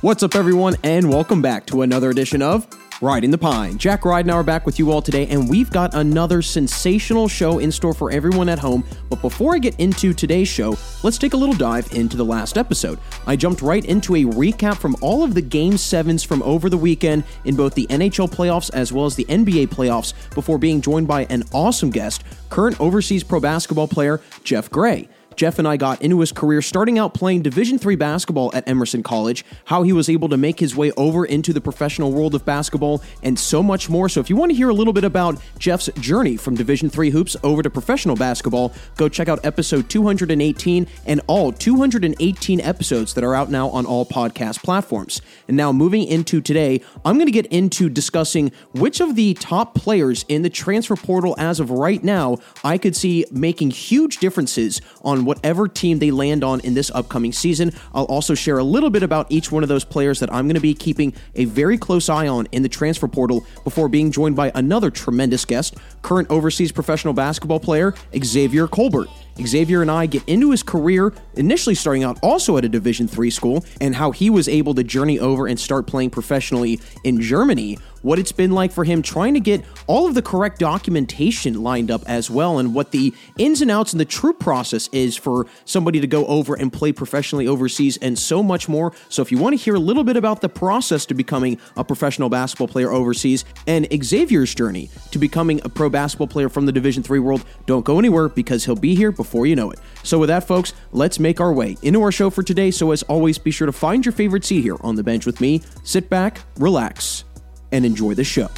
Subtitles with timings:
[0.00, 2.68] What's up, everyone, and welcome back to another edition of
[3.02, 3.78] Riding the Pine.
[3.78, 7.26] Jack Ride and I are back with you all today, and we've got another sensational
[7.26, 8.84] show in store for everyone at home.
[9.10, 12.56] But before I get into today's show, let's take a little dive into the last
[12.56, 13.00] episode.
[13.26, 16.78] I jumped right into a recap from all of the Game 7s from over the
[16.78, 21.08] weekend in both the NHL playoffs as well as the NBA playoffs before being joined
[21.08, 25.08] by an awesome guest, current overseas pro basketball player Jeff Gray.
[25.38, 29.04] Jeff and I got into his career starting out playing Division 3 basketball at Emerson
[29.04, 32.44] College, how he was able to make his way over into the professional world of
[32.44, 34.08] basketball, and so much more.
[34.08, 37.10] So if you want to hear a little bit about Jeff's journey from Division 3
[37.10, 43.22] hoops over to professional basketball, go check out episode 218 and all 218 episodes that
[43.22, 45.22] are out now on all podcast platforms.
[45.46, 49.76] And now moving into today, I'm going to get into discussing which of the top
[49.76, 54.80] players in the transfer portal as of right now I could see making huge differences
[55.02, 57.70] on whatever team they land on in this upcoming season.
[57.92, 60.54] I'll also share a little bit about each one of those players that I'm going
[60.54, 64.36] to be keeping a very close eye on in the transfer portal before being joined
[64.36, 69.08] by another tremendous guest, current overseas professional basketball player Xavier Colbert.
[69.46, 73.30] Xavier and I get into his career, initially starting out also at a Division 3
[73.30, 77.78] school, and how he was able to journey over and start playing professionally in Germany,
[78.02, 81.90] what it's been like for him trying to get all of the correct documentation lined
[81.90, 85.46] up as well, and what the ins and outs and the true process is for
[85.64, 88.92] somebody to go over and play professionally overseas, and so much more.
[89.08, 91.84] So, if you want to hear a little bit about the process to becoming a
[91.84, 96.72] professional basketball player overseas and Xavier's journey to becoming a pro basketball player from the
[96.72, 99.78] Division 3 world, don't go anywhere because he'll be here before you know it.
[100.02, 102.70] So, with that, folks, let's make our way into our show for today.
[102.70, 105.40] So, as always, be sure to find your favorite seat here on the bench with
[105.40, 107.24] me, sit back, relax,
[107.72, 108.48] and enjoy the show.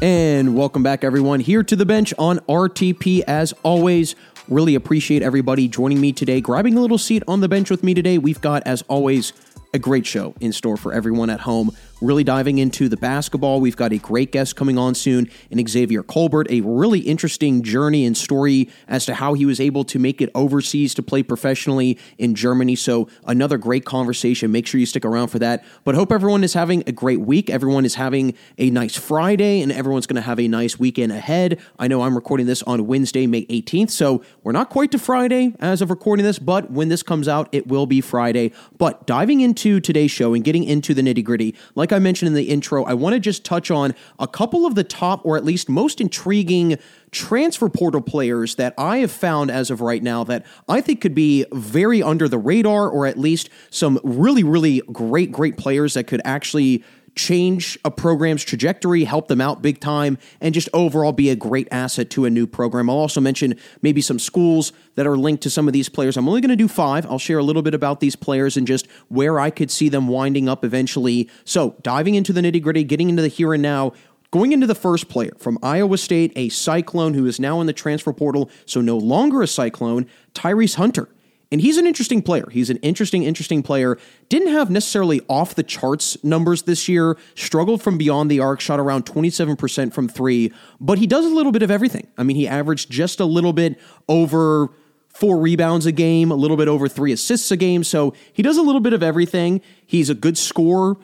[0.00, 3.22] And welcome back, everyone, here to the bench on RTP.
[3.26, 4.14] As always,
[4.46, 7.94] really appreciate everybody joining me today, grabbing a little seat on the bench with me
[7.94, 8.16] today.
[8.16, 9.32] We've got, as always,
[9.74, 11.72] a great show in store for everyone at home.
[12.00, 13.60] Really diving into the basketball.
[13.60, 18.06] We've got a great guest coming on soon in Xavier Colbert, a really interesting journey
[18.06, 21.98] and story as to how he was able to make it overseas to play professionally
[22.16, 22.76] in Germany.
[22.76, 24.52] So, another great conversation.
[24.52, 25.64] Make sure you stick around for that.
[25.82, 27.50] But hope everyone is having a great week.
[27.50, 31.58] Everyone is having a nice Friday, and everyone's going to have a nice weekend ahead.
[31.80, 35.52] I know I'm recording this on Wednesday, May 18th, so we're not quite to Friday
[35.58, 38.52] as of recording this, but when this comes out, it will be Friday.
[38.78, 42.34] But diving into today's show and getting into the nitty gritty, like I mentioned in
[42.34, 45.44] the intro, I want to just touch on a couple of the top or at
[45.44, 46.78] least most intriguing
[47.10, 51.14] transfer portal players that I have found as of right now that I think could
[51.14, 56.04] be very under the radar or at least some really, really great, great players that
[56.04, 56.84] could actually
[57.18, 61.68] change a program's trajectory, help them out big time, and just overall be a great
[61.70, 62.88] asset to a new program.
[62.88, 66.16] I'll also mention maybe some schools that are linked to some of these players.
[66.16, 67.04] I'm only going to do five.
[67.06, 70.08] I'll share a little bit about these players and just where I could see them
[70.08, 71.28] winding up eventually.
[71.44, 73.92] So, diving into the nitty gritty, getting into the here and now.
[74.30, 77.72] Going into the first player from Iowa State, a Cyclone who is now in the
[77.72, 81.08] transfer portal, so no longer a Cyclone, Tyrese Hunter.
[81.50, 82.48] And he's an interesting player.
[82.50, 83.96] He's an interesting, interesting player.
[84.28, 88.78] Didn't have necessarily off the charts numbers this year, struggled from beyond the arc, shot
[88.78, 92.06] around 27% from three, but he does a little bit of everything.
[92.18, 94.68] I mean, he averaged just a little bit over
[95.08, 97.82] four rebounds a game, a little bit over three assists a game.
[97.82, 99.62] So he does a little bit of everything.
[99.86, 100.96] He's a good scorer.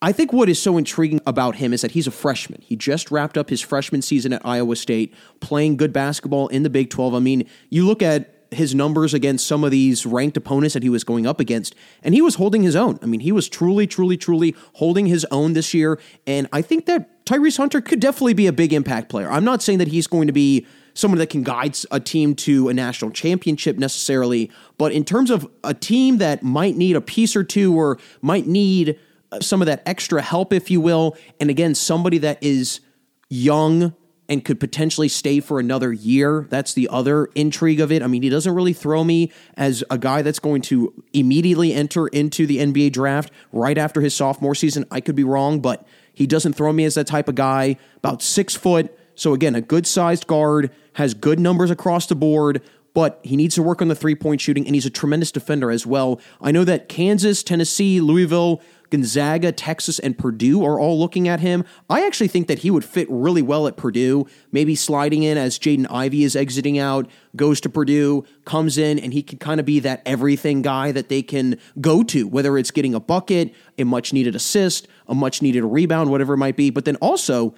[0.00, 2.62] I think what is so intriguing about him is that he's a freshman.
[2.62, 6.70] He just wrapped up his freshman season at Iowa State, playing good basketball in the
[6.70, 7.14] Big 12.
[7.14, 10.88] I mean, you look at his numbers against some of these ranked opponents that he
[10.88, 12.98] was going up against, and he was holding his own.
[13.02, 16.00] I mean, he was truly, truly, truly holding his own this year.
[16.26, 19.30] And I think that Tyrese Hunter could definitely be a big impact player.
[19.30, 22.68] I'm not saying that he's going to be someone that can guide a team to
[22.68, 27.36] a national championship necessarily, but in terms of a team that might need a piece
[27.36, 28.98] or two or might need
[29.30, 32.80] uh, some of that extra help, if you will, and again, somebody that is
[33.28, 33.94] young
[34.30, 36.46] and could potentially stay for another year.
[36.48, 38.00] That's the other intrigue of it.
[38.00, 42.06] I mean, he doesn't really throw me as a guy that's going to immediately enter
[42.06, 44.86] into the NBA draft right after his sophomore season.
[44.88, 45.84] I could be wrong, but
[46.14, 47.76] he doesn't throw me as that type of guy.
[47.96, 48.96] About six foot.
[49.16, 52.62] So, again, a good sized guard, has good numbers across the board,
[52.94, 55.72] but he needs to work on the three point shooting, and he's a tremendous defender
[55.72, 56.20] as well.
[56.40, 61.64] I know that Kansas, Tennessee, Louisville, Gonzaga, Texas, and Purdue are all looking at him.
[61.88, 65.58] I actually think that he would fit really well at Purdue, maybe sliding in as
[65.58, 69.66] Jaden Ivey is exiting out, goes to Purdue, comes in, and he can kind of
[69.66, 73.84] be that everything guy that they can go to, whether it's getting a bucket, a
[73.84, 76.70] much needed assist, a much needed rebound, whatever it might be.
[76.70, 77.54] But then also,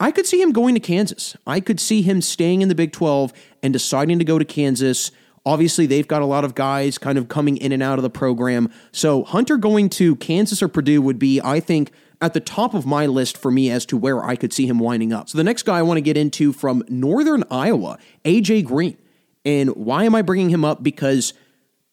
[0.00, 1.36] I could see him going to Kansas.
[1.46, 3.32] I could see him staying in the Big 12
[3.62, 5.10] and deciding to go to Kansas.
[5.48, 8.10] Obviously, they've got a lot of guys kind of coming in and out of the
[8.10, 8.70] program.
[8.92, 11.90] So, Hunter going to Kansas or Purdue would be, I think,
[12.20, 14.78] at the top of my list for me as to where I could see him
[14.78, 15.30] winding up.
[15.30, 17.96] So, the next guy I want to get into from Northern Iowa,
[18.26, 18.98] AJ Green.
[19.42, 20.82] And why am I bringing him up?
[20.82, 21.32] Because,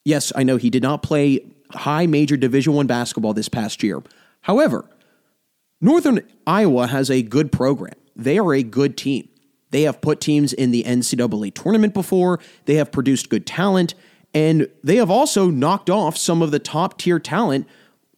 [0.03, 1.39] yes, I know he did not play
[1.71, 4.03] high major Division One basketball this past year.
[4.41, 4.83] However,
[5.79, 7.95] Northern Iowa has a good program.
[8.17, 9.29] They are a good team.
[9.75, 13.93] They have put teams in the NCAA tournament before, they have produced good talent,
[14.33, 17.67] and they have also knocked off some of the top tier talent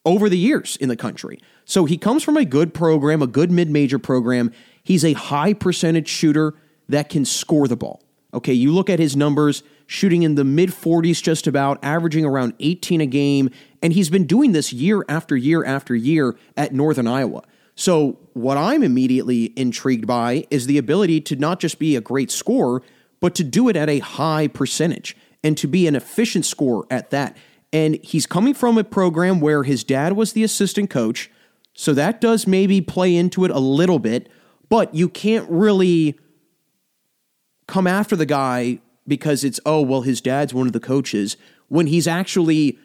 [0.05, 1.39] over the years in the country.
[1.65, 4.51] So he comes from a good program, a good mid major program.
[4.83, 6.53] He's a high percentage shooter
[6.89, 8.03] that can score the ball.
[8.35, 12.53] Okay, you look at his numbers, shooting in the mid 40s just about, averaging around
[12.59, 13.49] 18 a game,
[13.81, 17.41] and he's been doing this year after year after year at Northern Iowa.
[17.73, 22.31] So, what I'm immediately intrigued by is the ability to not just be a great
[22.31, 22.81] scorer,
[23.19, 27.09] but to do it at a high percentage and to be an efficient scorer at
[27.09, 27.35] that.
[27.73, 31.31] And he's coming from a program where his dad was the assistant coach,
[31.73, 34.29] so that does maybe play into it a little bit,
[34.69, 36.17] but you can't really
[37.67, 41.37] come after the guy because it's, oh, well, his dad's one of the coaches,
[41.69, 42.77] when he's actually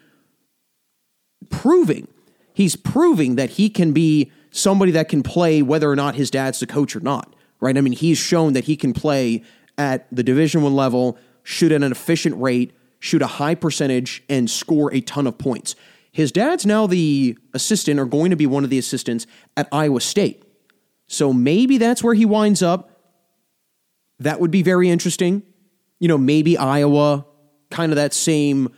[1.49, 2.07] proving,
[2.53, 6.59] he's proving that he can be somebody that can play whether or not his dad's
[6.59, 7.75] the coach or not, right?
[7.75, 9.43] I mean, he's shown that he can play
[9.77, 14.49] at the Division One level, shoot at an efficient rate, shoot a high percentage, and
[14.49, 15.75] score a ton of points.
[16.11, 19.25] His dad's now the assistant, or going to be one of the assistants
[19.57, 20.43] at Iowa State.
[21.07, 22.91] So maybe that's where he winds up.
[24.19, 25.41] That would be very interesting.
[25.99, 27.25] You know, maybe Iowa,
[27.71, 28.69] kind of that same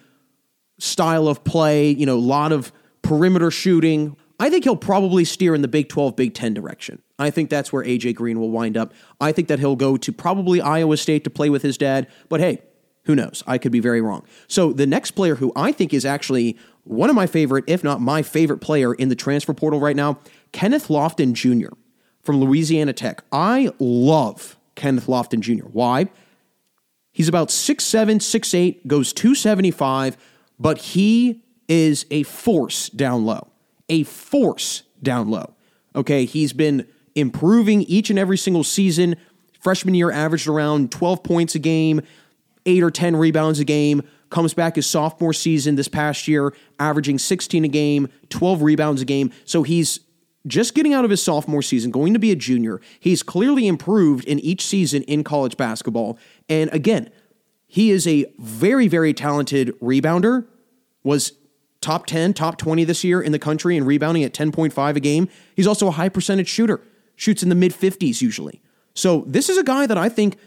[0.79, 4.15] style of play, you know, a lot of perimeter shooting.
[4.39, 7.01] I think he'll probably steer in the Big 12, Big 10 direction.
[7.17, 8.93] I think that's where AJ Green will wind up.
[9.21, 12.39] I think that he'll go to probably Iowa State to play with his dad, but
[12.41, 12.61] hey,
[13.05, 13.43] who knows?
[13.47, 14.25] I could be very wrong.
[14.47, 18.01] So the next player who I think is actually one of my favorite, if not
[18.01, 20.19] my favorite player in the transfer portal right now,
[20.51, 21.73] Kenneth Lofton Jr.
[22.21, 23.23] from Louisiana Tech.
[23.31, 25.67] I love Kenneth Lofton Jr.
[25.67, 26.09] Why?
[27.11, 30.17] He's about 6'7, 6'8, goes 275,
[30.59, 33.47] but he is a force down low.
[33.89, 35.53] A force down low.
[35.95, 39.15] Okay, he's been improving each and every single season.
[39.59, 42.01] Freshman year averaged around 12 points a game,
[42.65, 44.03] 8 or 10 rebounds a game.
[44.29, 49.05] Comes back his sophomore season this past year, averaging 16 a game, 12 rebounds a
[49.05, 49.31] game.
[49.45, 50.01] So he's
[50.47, 52.81] just getting out of his sophomore season, going to be a junior.
[52.99, 56.19] He's clearly improved in each season in college basketball.
[56.49, 57.09] And again,
[57.67, 60.45] he is a very, very talented rebounder,
[61.03, 61.33] was
[61.81, 65.29] top 10, top 20 this year in the country and rebounding at 10.5 a game.
[65.55, 66.81] He's also a high percentage shooter,
[67.15, 68.61] shoots in the mid 50s usually.
[68.93, 70.37] So this is a guy that I think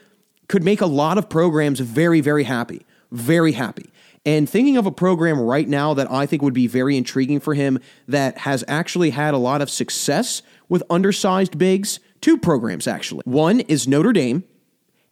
[0.49, 2.85] could make a lot of programs very, very happy.
[3.11, 3.91] Very happy.
[4.27, 7.55] And thinking of a program right now that I think would be very intriguing for
[7.55, 7.79] him
[8.09, 13.23] that has actually had a lot of success with undersized bigs, two programs actually.
[13.25, 14.45] One is Notre Dame,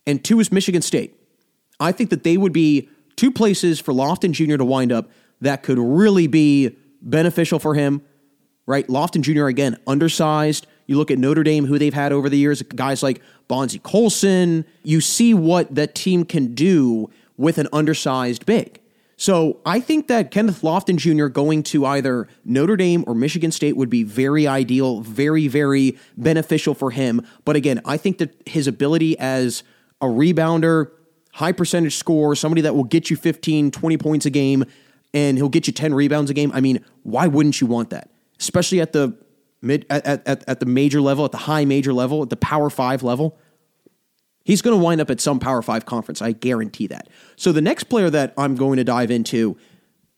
[0.06, 1.18] and two is Michigan State.
[1.78, 4.56] I think that they would be two places for Lofton Jr.
[4.56, 8.02] to wind up that could really be beneficial for him,
[8.66, 8.86] right?
[8.88, 10.66] Lofton Jr., again, undersized.
[10.86, 14.64] You look at Notre Dame, who they've had over the years, guys like Bonzie Colson.
[14.82, 18.80] You see what that team can do with an undersized big.
[19.18, 21.26] So I think that Kenneth Lofton Jr.
[21.28, 26.74] going to either Notre Dame or Michigan State would be very ideal, very, very beneficial
[26.74, 27.26] for him.
[27.46, 29.62] But again, I think that his ability as
[30.02, 30.90] a rebounder,
[31.32, 34.64] high percentage score, somebody that will get you 15, 20 points a game,
[35.16, 36.52] and he'll get you 10 rebounds a game.
[36.52, 38.10] I mean, why wouldn't you want that?
[38.38, 39.16] Especially at the
[39.62, 42.68] mid at, at, at the major level, at the high major level, at the power
[42.68, 43.38] five level.
[44.44, 46.22] He's going to wind up at some Power Five conference.
[46.22, 47.08] I guarantee that.
[47.34, 49.56] So the next player that I'm going to dive into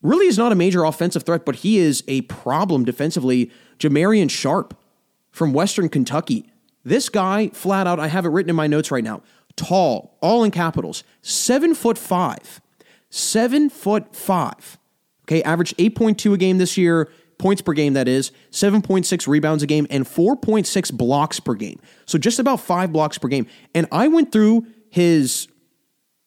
[0.03, 3.49] really is not a major offensive threat, but he is a problem defensively.
[3.79, 4.77] Jamarion Sharp
[5.31, 6.47] from Western Kentucky.
[6.83, 9.23] This guy, flat out, I have it written in my notes right now.
[9.55, 12.61] Tall, all in capitals, seven foot five.
[13.09, 14.78] Seven foot five.
[15.29, 17.07] Okay, averaged 8.2 a game this year,
[17.37, 21.79] points per game, that is, 7.6 rebounds a game, and 4.6 blocks per game.
[22.07, 23.45] So just about five blocks per game.
[23.75, 25.47] And I went through his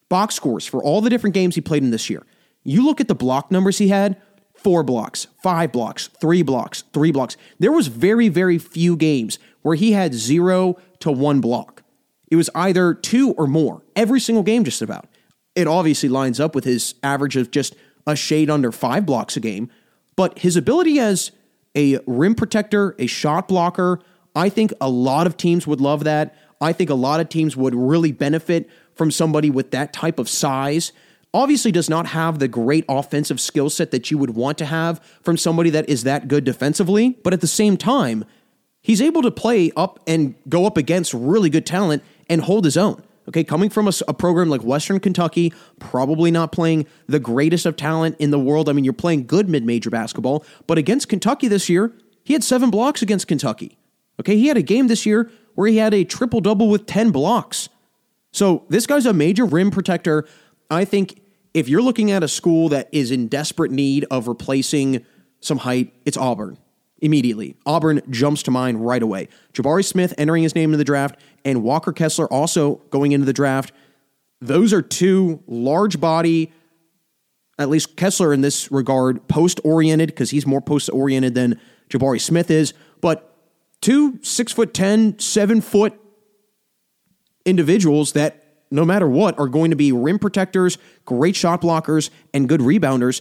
[0.08, 2.24] box scores for all the different games he played in this year.
[2.62, 4.22] You look at the block numbers he had
[4.54, 7.36] four blocks, five blocks, three blocks, three blocks.
[7.58, 11.82] There was very, very few games where he had zero to one block.
[12.30, 15.08] It was either two or more every single game, just about.
[15.56, 17.74] It obviously lines up with his average of just
[18.06, 19.70] a shade under five blocks a game,
[20.16, 21.30] but his ability as
[21.76, 24.00] a rim protector, a shot blocker,
[24.34, 26.34] I think a lot of teams would love that.
[26.60, 30.28] I think a lot of teams would really benefit from somebody with that type of
[30.28, 30.92] size.
[31.34, 35.00] Obviously, does not have the great offensive skill set that you would want to have
[35.22, 38.24] from somebody that is that good defensively, but at the same time,
[38.82, 42.76] he's able to play up and go up against really good talent and hold his
[42.76, 43.02] own.
[43.28, 48.16] Okay, coming from a program like Western Kentucky, probably not playing the greatest of talent
[48.18, 48.68] in the world.
[48.68, 51.92] I mean, you're playing good mid major basketball, but against Kentucky this year,
[52.24, 53.78] he had seven blocks against Kentucky.
[54.20, 57.10] Okay, he had a game this year where he had a triple double with 10
[57.10, 57.68] blocks.
[58.32, 60.26] So this guy's a major rim protector.
[60.70, 61.20] I think
[61.54, 65.04] if you're looking at a school that is in desperate need of replacing
[65.40, 66.58] some height, it's Auburn.
[67.02, 67.56] Immediately.
[67.66, 69.28] Auburn jumps to mind right away.
[69.52, 73.32] Jabari Smith entering his name into the draft and Walker Kessler also going into the
[73.32, 73.72] draft.
[74.40, 76.52] Those are two large body,
[77.58, 82.20] at least Kessler in this regard, post oriented, because he's more post oriented than Jabari
[82.20, 83.36] Smith is, but
[83.80, 85.94] two six foot ten, seven foot
[87.44, 92.48] individuals that no matter what are going to be rim protectors, great shot blockers, and
[92.48, 93.20] good rebounders.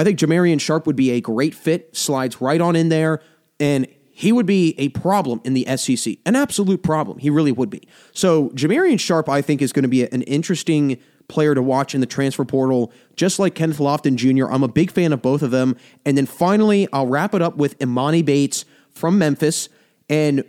[0.00, 3.20] I think Jamarion Sharp would be a great fit, slides right on in there,
[3.58, 6.16] and he would be a problem in the SEC.
[6.24, 7.18] An absolute problem.
[7.18, 7.82] He really would be.
[8.12, 12.00] So Jamarion Sharp, I think, is going to be an interesting player to watch in
[12.00, 14.50] the transfer portal, just like Kenneth Lofton Jr.
[14.50, 15.76] I'm a big fan of both of them.
[16.06, 19.68] And then finally, I'll wrap it up with Emoni Bates from Memphis.
[20.08, 20.44] And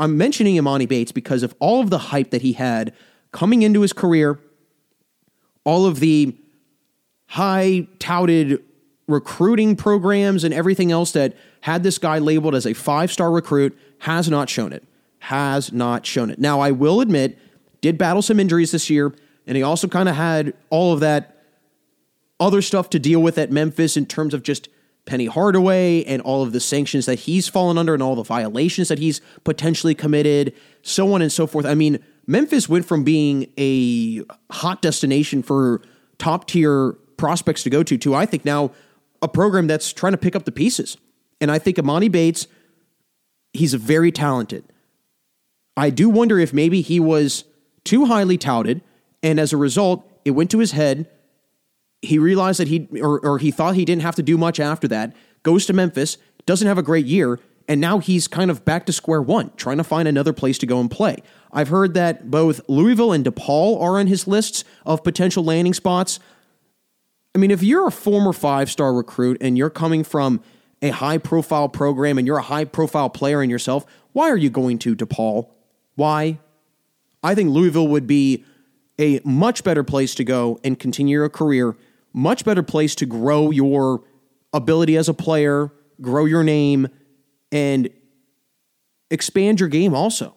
[0.00, 2.92] I'm mentioning Emoni Bates because of all of the hype that he had
[3.30, 4.40] coming into his career,
[5.62, 6.36] all of the
[7.26, 8.60] high touted
[9.10, 13.76] recruiting programs and everything else that had this guy labeled as a five star recruit
[14.00, 14.84] has not shown it.
[15.20, 16.38] Has not shown it.
[16.38, 17.38] Now, I will admit,
[17.80, 19.14] did battle some injuries this year,
[19.46, 21.36] and he also kind of had all of that
[22.38, 24.68] other stuff to deal with at Memphis in terms of just
[25.04, 28.88] Penny Hardaway and all of the sanctions that he's fallen under and all the violations
[28.88, 31.66] that he's potentially committed, so on and so forth.
[31.66, 35.82] I mean, Memphis went from being a hot destination for
[36.18, 38.70] top tier prospects to go to to I think now
[39.22, 40.96] a program that's trying to pick up the pieces.
[41.40, 42.46] And I think Emoni Bates,
[43.52, 44.64] he's very talented.
[45.76, 47.44] I do wonder if maybe he was
[47.84, 48.82] too highly touted,
[49.22, 51.08] and as a result, it went to his head.
[52.02, 54.88] He realized that he or, or he thought he didn't have to do much after
[54.88, 55.14] that.
[55.42, 58.92] Goes to Memphis, doesn't have a great year, and now he's kind of back to
[58.92, 61.22] square one, trying to find another place to go and play.
[61.52, 66.20] I've heard that both Louisville and DePaul are on his lists of potential landing spots.
[67.34, 70.40] I mean, if you're a former five star recruit and you're coming from
[70.82, 74.50] a high profile program and you're a high profile player in yourself, why are you
[74.50, 75.48] going to DePaul?
[75.94, 76.38] Why?
[77.22, 78.44] I think Louisville would be
[78.98, 81.76] a much better place to go and continue your career,
[82.12, 84.02] much better place to grow your
[84.52, 86.88] ability as a player, grow your name,
[87.52, 87.90] and
[89.10, 90.34] expand your game also.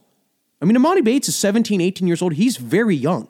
[0.62, 2.34] I mean, Emoni Bates is 17, 18 years old.
[2.34, 3.28] He's very young.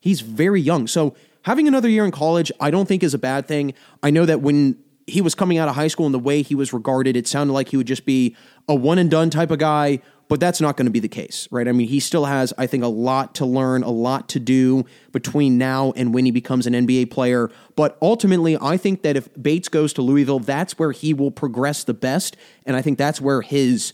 [0.00, 0.86] He's very young.
[0.86, 3.72] So having another year in college, I don't think is a bad thing.
[4.02, 4.76] I know that when
[5.06, 7.52] he was coming out of high school and the way he was regarded, it sounded
[7.52, 8.36] like he would just be
[8.68, 11.46] a one and done type of guy, but that's not going to be the case,
[11.52, 11.68] right?
[11.68, 14.86] I mean, he still has, I think, a lot to learn, a lot to do
[15.12, 17.48] between now and when he becomes an NBA player.
[17.76, 21.84] But ultimately, I think that if Bates goes to Louisville, that's where he will progress
[21.84, 22.36] the best.
[22.64, 23.92] And I think that's where his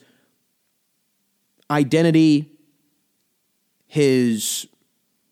[1.70, 2.50] identity,
[3.86, 4.66] his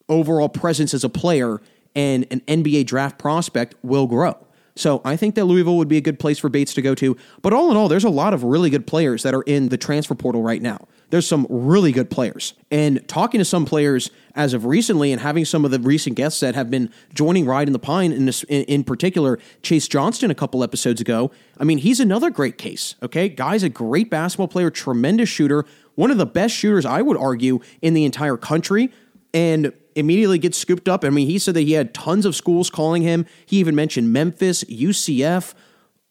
[0.06, 1.62] overall presence as a player
[1.94, 4.36] and an NBA draft prospect will grow.
[4.76, 7.16] So I think that Louisville would be a good place for Bates to go to.
[7.42, 9.76] But all in all, there's a lot of really good players that are in the
[9.76, 10.86] transfer portal right now.
[11.10, 12.54] There's some really good players.
[12.70, 16.38] And talking to some players as of recently and having some of the recent guests
[16.40, 20.36] that have been joining Riding the Pine, in, this, in, in particular, Chase Johnston a
[20.36, 23.28] couple episodes ago, I mean, he's another great case, okay?
[23.28, 25.66] Guy's a great basketball player, tremendous shooter,
[25.96, 28.92] one of the best shooters, I would argue, in the entire country.
[29.32, 31.04] And immediately gets scooped up.
[31.04, 33.26] I mean, he said that he had tons of schools calling him.
[33.46, 35.54] He even mentioned Memphis, UCF,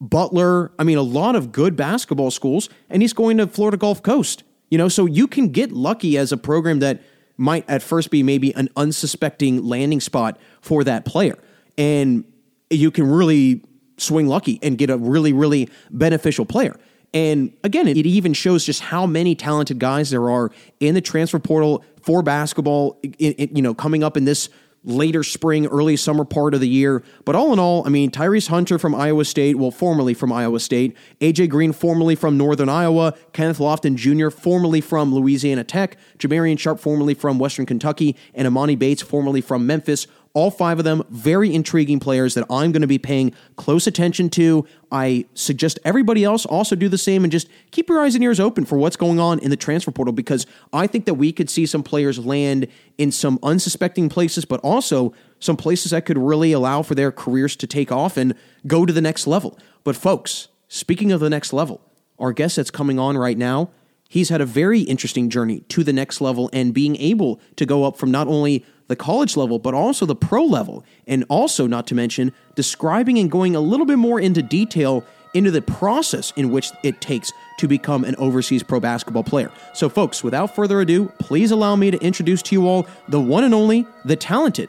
[0.00, 0.72] Butler.
[0.78, 4.42] I mean, a lot of good basketball schools, and he's going to Florida Gulf Coast.
[4.70, 7.02] You know, so you can get lucky as a program that
[7.36, 11.38] might at first be maybe an unsuspecting landing spot for that player.
[11.76, 12.24] And
[12.68, 13.64] you can really
[13.96, 16.78] swing lucky and get a really, really beneficial player.
[17.12, 21.38] And again, it even shows just how many talented guys there are in the transfer
[21.38, 23.00] portal for basketball.
[23.18, 24.48] You know, coming up in this
[24.84, 27.02] later spring, early summer part of the year.
[27.24, 30.58] But all in all, I mean, Tyrese Hunter from Iowa State, well, formerly from Iowa
[30.60, 36.58] State, AJ Green, formerly from Northern Iowa, Kenneth Lofton Jr., formerly from Louisiana Tech, Jamarion
[36.58, 40.06] Sharp, formerly from Western Kentucky, and Emoni Bates, formerly from Memphis.
[40.32, 44.30] All five of them, very intriguing players that I'm going to be paying close attention
[44.30, 44.64] to.
[44.92, 48.38] I suggest everybody else also do the same and just keep your eyes and ears
[48.38, 51.50] open for what's going on in the transfer portal because I think that we could
[51.50, 56.52] see some players land in some unsuspecting places, but also some places that could really
[56.52, 58.34] allow for their careers to take off and
[58.68, 59.58] go to the next level.
[59.82, 61.80] But, folks, speaking of the next level,
[62.20, 63.70] our guest that's coming on right now,
[64.08, 67.84] he's had a very interesting journey to the next level and being able to go
[67.84, 70.84] up from not only the college level, but also the pro level.
[71.06, 75.52] And also, not to mention, describing and going a little bit more into detail into
[75.52, 79.52] the process in which it takes to become an overseas pro basketball player.
[79.74, 83.44] So, folks, without further ado, please allow me to introduce to you all the one
[83.44, 84.68] and only, the talented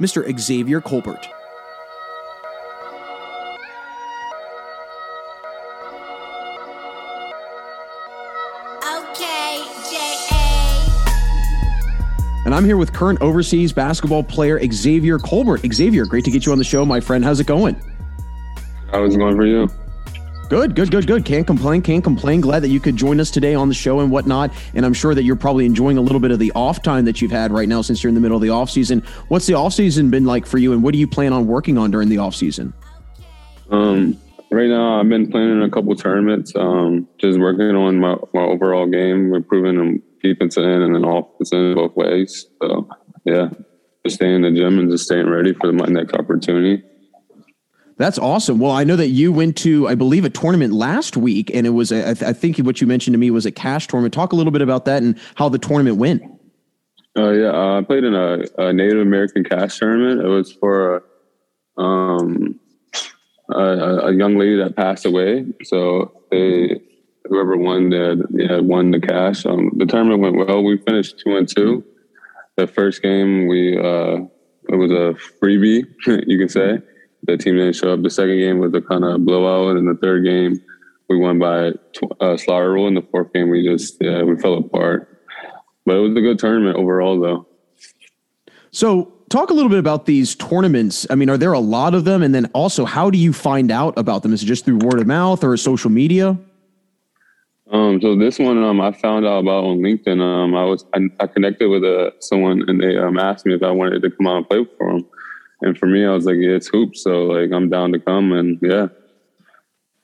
[0.00, 0.38] Mr.
[0.38, 1.28] Xavier Colbert.
[12.44, 15.60] And I'm here with current overseas basketball player Xavier Colbert.
[15.72, 17.24] Xavier, great to get you on the show, my friend.
[17.24, 17.80] How's it going?
[18.90, 19.70] How's it going for you?
[20.48, 21.24] Good, good, good, good.
[21.24, 22.42] Can't complain, can't complain.
[22.42, 24.52] Glad that you could join us today on the show and whatnot.
[24.74, 27.22] And I'm sure that you're probably enjoying a little bit of the off time that
[27.22, 29.02] you've had right now since you're in the middle of the off season.
[29.28, 31.78] What's the off season been like for you, and what do you plan on working
[31.78, 32.74] on during the off season?
[33.70, 34.20] Um,
[34.50, 36.52] right now, I've been playing in a couple tournaments.
[36.54, 41.74] Um, just working on my, my overall game, improving defense end and then offense end
[41.74, 42.46] both ways.
[42.62, 42.88] So
[43.24, 43.50] yeah,
[44.04, 46.82] just staying in the gym and just staying ready for my next opportunity.
[47.98, 48.58] That's awesome.
[48.58, 51.70] Well, I know that you went to, I believe, a tournament last week, and it
[51.70, 54.14] was, a, I, th- I think what you mentioned to me was a cash tournament.
[54.14, 56.22] Talk a little bit about that and how the tournament went.
[57.16, 60.22] Uh, yeah, uh, I played in a, a Native American cash tournament.
[60.22, 61.04] It was for
[61.76, 62.58] a, um,
[63.50, 65.44] a, a young lady that passed away.
[65.62, 66.80] So they
[67.28, 69.46] whoever won the yeah won the cash.
[69.46, 70.62] Um, the tournament went well.
[70.62, 71.84] We finished two and two.
[72.56, 74.18] The first game we uh,
[74.68, 75.84] it was a freebie,
[76.26, 76.78] you can say.
[77.24, 78.02] The team didn't show up.
[78.02, 80.60] The second game was a kind of blowout, and the third game
[81.08, 82.88] we won by tw- uh, slaughter rule.
[82.88, 85.08] In the fourth game, we just yeah we fell apart.
[85.84, 87.46] But it was a good tournament overall, though.
[88.70, 91.06] So, talk a little bit about these tournaments.
[91.10, 92.22] I mean, are there a lot of them?
[92.22, 94.32] And then also, how do you find out about them?
[94.32, 96.38] Is it just through word of mouth or social media?
[97.72, 100.20] Um, so this one, um, I found out about on LinkedIn.
[100.20, 103.62] Um, I was I, I connected with uh, someone, and they um, asked me if
[103.62, 105.06] I wanted to come out and play for them.
[105.62, 108.32] And for me, I was like, yeah, it's hoops, so like I'm down to come,
[108.32, 108.88] and yeah.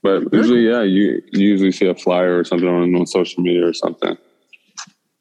[0.03, 3.67] But usually, yeah, you, you usually see a flyer or something on, on social media
[3.67, 4.17] or something.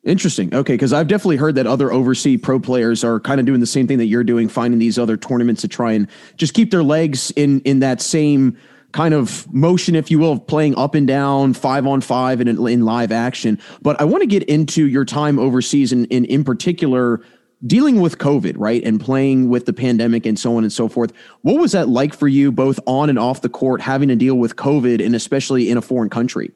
[0.04, 0.54] Interesting.
[0.54, 3.66] Okay, because I've definitely heard that other overseas pro players are kind of doing the
[3.66, 6.08] same thing that you're doing, finding these other tournaments to try and
[6.38, 8.58] just keep their legs in in that same
[8.92, 12.50] kind of motion, if you will, of playing up and down, five on five, and
[12.50, 13.60] in, in live action.
[13.82, 17.22] But I want to get into your time overseas, and in, in particular,
[17.66, 21.12] dealing with COVID, right, and playing with the pandemic and so on and so forth.
[21.42, 24.36] What was that like for you, both on and off the court, having to deal
[24.36, 26.52] with COVID, and especially in a foreign country?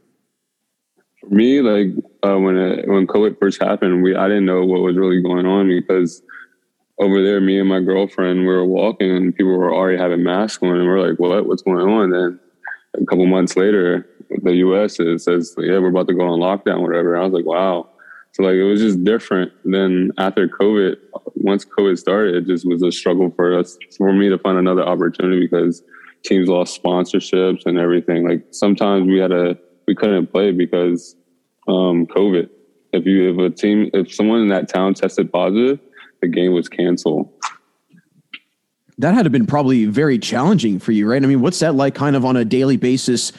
[1.20, 1.88] For me, like
[2.24, 5.46] uh, when it, when COVID first happened, we I didn't know what was really going
[5.46, 6.22] on because
[7.02, 10.62] over there, me and my girlfriend, we were walking and people were already having masks
[10.62, 11.48] on, and we're like, "What?
[11.48, 12.40] What's going on?" Then
[12.94, 14.08] a couple months later,
[14.44, 14.98] the U.S.
[14.98, 17.90] says, "Yeah, we're about to go on lockdown, whatever." I was like, "Wow."
[18.34, 19.52] So like it was just different.
[19.66, 20.96] Then after COVID,
[21.36, 24.84] once COVID started, it just was a struggle for us for me to find another
[24.84, 25.84] opportunity because
[26.24, 28.28] teams lost sponsorships and everything.
[28.28, 31.16] Like sometimes we had to we couldn't play because
[31.68, 32.50] um, COVID.
[32.94, 35.80] If you if a team if someone in that town tested positive,
[36.22, 37.30] the game was canceled.
[38.98, 41.22] That had to been probably very challenging for you, right?
[41.22, 43.32] I mean, what's that like kind of on a daily basis?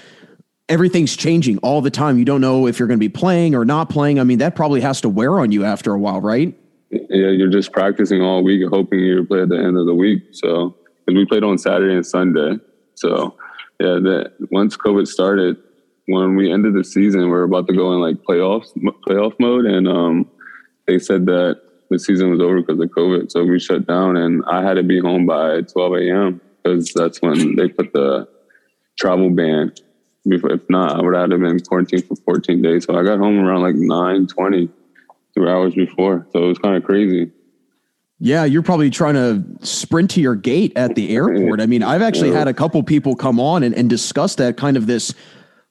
[0.69, 2.19] Everything's changing all the time.
[2.19, 4.19] You don't know if you're going to be playing or not playing.
[4.19, 6.59] I mean, that probably has to wear on you after a while, right?
[6.91, 10.23] Yeah, you're just practicing all week, hoping you play at the end of the week.
[10.33, 12.59] So, because we played on Saturday and Sunday.
[12.95, 13.37] So,
[13.81, 15.57] yeah, that once COVID started,
[16.07, 18.69] when we ended the season, we are about to go in like playoffs,
[19.07, 20.31] playoff mode, and um,
[20.87, 21.61] they said that
[21.93, 23.31] the season was over because of COVID.
[23.31, 26.41] So we shut down, and I had to be home by 12 a.m.
[26.63, 28.29] because that's when they put the
[28.99, 29.73] travel ban.
[30.25, 32.85] If not, I would have been quarantined for 14 days.
[32.85, 34.69] So I got home around like 9, 20,
[35.37, 36.27] two hours before.
[36.33, 37.31] So it was kind of crazy.
[38.21, 41.61] Yeah, you're probably trying to sprint to your gate at the airport.
[41.61, 44.77] I mean, I've actually had a couple people come on and, and discuss that kind
[44.77, 45.13] of this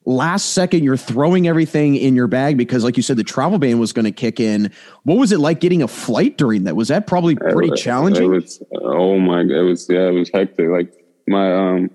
[0.06, 3.80] last second you're throwing everything in your bag because like you said the travel ban
[3.80, 4.72] was going to kick in.
[5.04, 6.76] What was it like getting a flight during that?
[6.76, 8.26] Was that probably pretty it, challenging?
[8.26, 10.70] it was, oh my god, it was yeah it was hectic.
[10.70, 10.94] Like
[11.28, 11.90] my um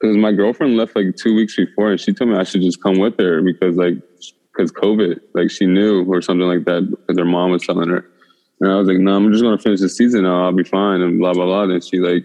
[0.00, 2.82] because my girlfriend left like two weeks before and she told me i should just
[2.82, 3.94] come with her because like
[4.52, 8.04] because covid like she knew or something like that because her mom was telling her.
[8.60, 10.64] And i was like no i'm just going to finish the season now i'll be
[10.64, 11.62] fine and blah blah blah.
[11.62, 12.24] And she like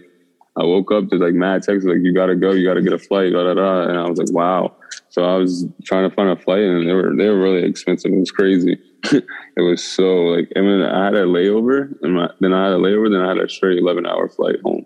[0.56, 2.98] I woke up to like mad texts like you gotta go, you gotta get a
[2.98, 3.88] flight, da da da.
[3.88, 4.74] And I was like, wow.
[5.08, 8.12] So I was trying to find a flight and they were they were really expensive.
[8.12, 8.78] It was crazy.
[9.12, 9.24] it
[9.56, 12.78] was so like I mean I had a layover and my, then I had a
[12.78, 14.84] layover, then I had a straight eleven hour flight home.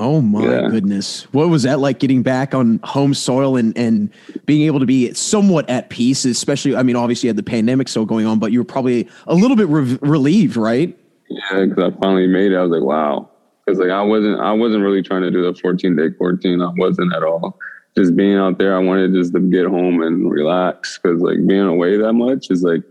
[0.00, 0.68] Oh my yeah.
[0.68, 1.24] goodness.
[1.32, 4.10] What was that like getting back on home soil and, and
[4.46, 7.88] being able to be somewhat at peace, especially, I mean, obviously you had the pandemic
[7.88, 10.96] still going on, but you were probably a little bit re- relieved, right?
[11.28, 12.56] Yeah, because I finally made it.
[12.56, 13.28] I was like, wow,
[13.68, 16.62] because like I wasn't I wasn't really trying to do the 14 day quarantine.
[16.62, 17.58] I wasn't at all.
[17.96, 21.66] Just being out there, I wanted just to get home and relax because like being
[21.66, 22.82] away that much is like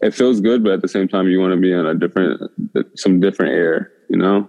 [0.00, 2.40] it feels good, but at the same time you want to be in a different
[2.96, 4.48] some different air, you know.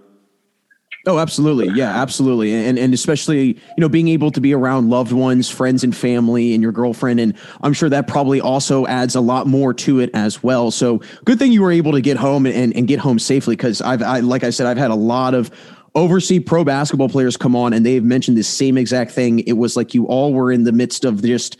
[1.07, 1.69] Oh, absolutely.
[1.69, 2.53] Yeah, absolutely.
[2.53, 6.53] And and especially, you know, being able to be around loved ones, friends and family
[6.53, 7.21] and your girlfriend.
[7.21, 10.69] And I'm sure that probably also adds a lot more to it as well.
[10.69, 13.81] So good thing you were able to get home and, and get home safely because
[13.81, 15.49] I've I like I said, I've had a lot of
[15.95, 19.39] overseas pro basketball players come on and they've mentioned the same exact thing.
[19.39, 21.57] It was like you all were in the midst of just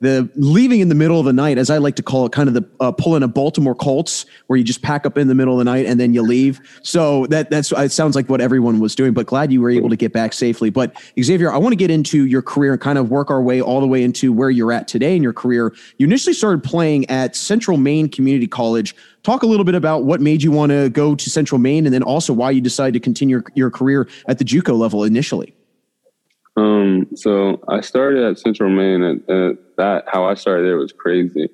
[0.00, 2.48] the leaving in the middle of the night, as I like to call it, kind
[2.48, 5.54] of the uh, pulling a Baltimore Colts, where you just pack up in the middle
[5.54, 6.60] of the night and then you leave.
[6.82, 9.12] So that that's it sounds like what everyone was doing.
[9.12, 10.70] But glad you were able to get back safely.
[10.70, 13.60] But Xavier, I want to get into your career and kind of work our way
[13.60, 15.74] all the way into where you're at today in your career.
[15.98, 18.94] You initially started playing at Central Maine Community College.
[19.24, 21.92] Talk a little bit about what made you want to go to Central Maine, and
[21.92, 25.54] then also why you decided to continue your, your career at the JUCO level initially.
[26.56, 30.92] Um, so I started at Central Maine, at, and that how I started there was
[30.92, 31.48] crazy.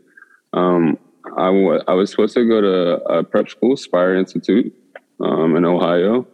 [0.53, 0.99] Um,
[1.37, 4.75] I, w- I was supposed to go to a prep school, Spire Institute,
[5.21, 6.27] um, in Ohio.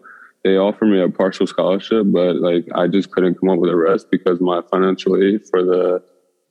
[0.42, 3.76] They offered me a partial scholarship, but like I just couldn't come up with the
[3.76, 6.02] rest because my financial aid for the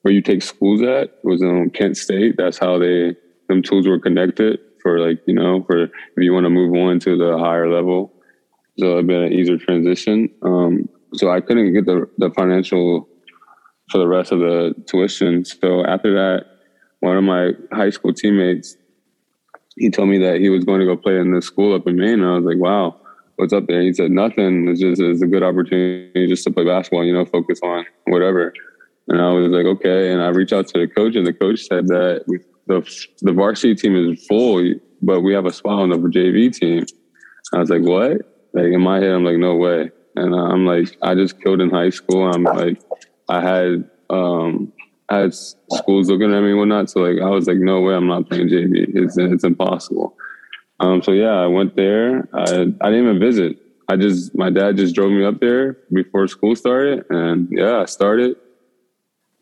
[0.04, 2.36] where you take schools at was in Kent State.
[2.38, 3.16] That's how they
[3.48, 7.00] them tools were connected for like you know for if you want to move on
[7.00, 8.14] to the higher level.
[8.78, 10.30] So it'd been an easier transition.
[10.44, 13.10] Um, so I couldn't get the the financial
[13.90, 15.46] for the rest of the tuition.
[15.46, 16.46] So after that,
[17.00, 18.76] one of my high school teammates,
[19.76, 21.96] he told me that he was going to go play in this school up in
[21.96, 22.22] Maine.
[22.22, 23.00] And I was like, wow,
[23.38, 23.82] what's up there?
[23.82, 24.68] He said, nothing.
[24.68, 28.54] It's just it's a good opportunity just to play basketball, you know, focus on whatever.
[29.08, 30.12] And I was like, okay.
[30.12, 32.26] And I reached out to the coach, and the coach said that
[32.68, 36.86] the the varsity team is full, but we have a spot on the JV team.
[37.54, 38.22] I was like, what?
[38.54, 39.90] Like in my head, I'm like, no way.
[40.16, 42.32] And I'm like, I just killed in high school.
[42.32, 42.80] I'm like,
[43.30, 44.74] I had um,
[45.10, 46.90] I had schools looking at me and whatnot.
[46.90, 48.86] So like, I was like, no way, I'm not playing JV.
[48.96, 50.18] It's it's impossible.
[50.80, 52.28] Um, so yeah, I went there.
[52.34, 52.44] I
[52.82, 53.58] I didn't even visit.
[53.90, 57.86] I just my dad just drove me up there before school started, and yeah, I
[57.86, 58.36] started.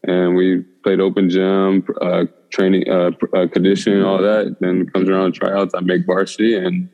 [0.04, 4.56] And we played open gym, uh, training, uh, uh, conditioning, all that.
[4.62, 6.88] Then comes around tryouts, I make varsity, and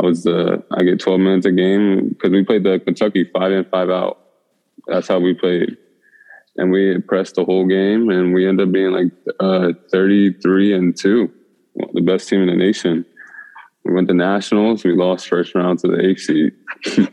[0.00, 3.50] I was uh, I get 12 minutes a game because we played the Kentucky five
[3.52, 4.18] in, five out.
[4.86, 5.76] That's how we played,
[6.56, 10.96] and we pressed the whole game, and we ended up being like uh, 33 and
[10.96, 11.32] two,
[11.94, 13.04] the best team in the nation.
[13.84, 14.84] We went to nationals.
[14.84, 16.52] We lost first round to the seed.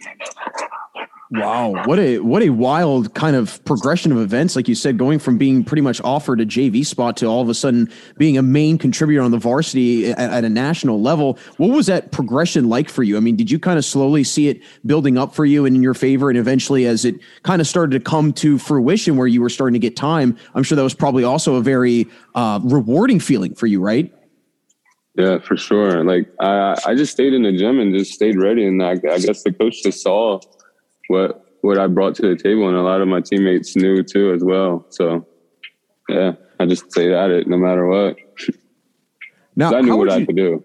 [1.29, 5.19] Wow, what a what a wild kind of progression of events, like you said, going
[5.19, 8.41] from being pretty much offered a JV spot to all of a sudden being a
[8.41, 11.37] main contributor on the varsity at, at, a national level.
[11.57, 13.17] What was that progression like for you?
[13.17, 15.83] I mean, did you kind of slowly see it building up for you and in
[15.83, 19.41] your favor, and eventually, as it kind of started to come to fruition, where you
[19.41, 20.37] were starting to get time?
[20.55, 24.13] I'm sure that was probably also a very uh, rewarding feeling for you, right?
[25.15, 26.05] Yeah, for sure.
[26.05, 29.19] Like I, I just stayed in the gym and just stayed ready, and I, I
[29.19, 30.39] guess the coach just saw
[31.07, 34.31] what what I brought to the table, and a lot of my teammates knew too
[34.31, 34.85] as well.
[34.89, 35.25] So,
[36.07, 38.17] yeah, I just stayed at it no matter what.
[39.59, 40.63] Now, I knew what I could do.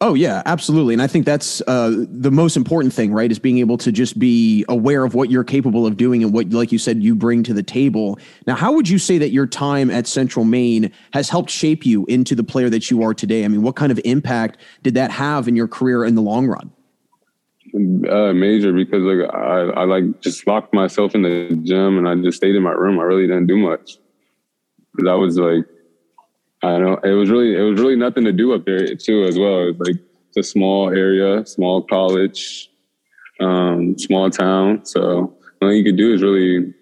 [0.00, 3.30] Oh yeah, absolutely, and I think that's uh, the most important thing, right?
[3.30, 6.50] Is being able to just be aware of what you're capable of doing and what,
[6.50, 8.18] like you said, you bring to the table.
[8.44, 12.04] Now, how would you say that your time at Central Maine has helped shape you
[12.06, 13.44] into the player that you are today?
[13.44, 16.48] I mean, what kind of impact did that have in your career in the long
[16.48, 16.72] run?
[17.74, 22.14] Uh, major because like I, I like just locked myself in the gym and I
[22.16, 23.00] just stayed in my room.
[23.00, 23.96] I really didn't do much.
[25.00, 25.64] I was like,
[26.62, 27.00] I don't know.
[27.02, 29.60] It was really, it was really nothing to do up there too as well.
[29.60, 29.96] It was like
[30.28, 32.70] it's a small area, small college,
[33.40, 34.84] um, small town.
[34.84, 36.74] So all you could do is really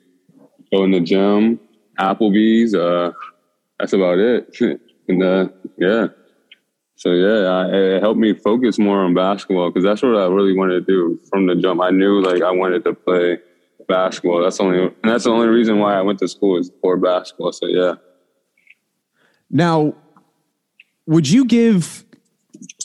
[0.72, 1.60] go in the gym,
[2.00, 2.74] Applebee's.
[2.74, 3.12] Uh,
[3.78, 4.56] that's about it.
[5.08, 5.48] and uh,
[5.78, 6.08] yeah,
[7.00, 10.54] so yeah, I, it helped me focus more on basketball because that's what I really
[10.54, 11.80] wanted to do from the jump.
[11.80, 13.38] I knew like I wanted to play
[13.88, 14.42] basketball.
[14.42, 17.52] That's only and that's the only reason why I went to school is for basketball.
[17.52, 17.94] So yeah.
[19.48, 19.94] Now,
[21.06, 22.04] would you give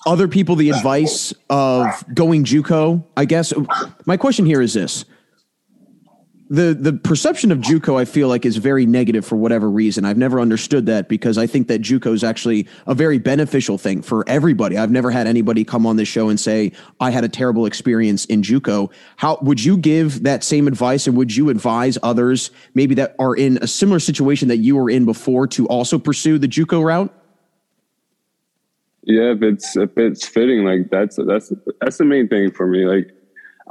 [0.05, 3.03] other people the advice of going JUCO?
[3.17, 3.51] I guess
[4.05, 5.03] my question here is this:
[6.49, 10.05] the the perception of JUCO, I feel like, is very negative for whatever reason.
[10.05, 14.03] I've never understood that because I think that JUCO is actually a very beneficial thing
[14.03, 14.77] for everybody.
[14.77, 18.25] I've never had anybody come on this show and say I had a terrible experience
[18.25, 18.91] in JUCO.
[19.17, 23.35] How would you give that same advice, and would you advise others maybe that are
[23.35, 27.13] in a similar situation that you were in before to also pursue the JUCO route?
[29.01, 32.85] Yeah, if it's if it's fitting, like that's that's that's the main thing for me.
[32.85, 33.09] Like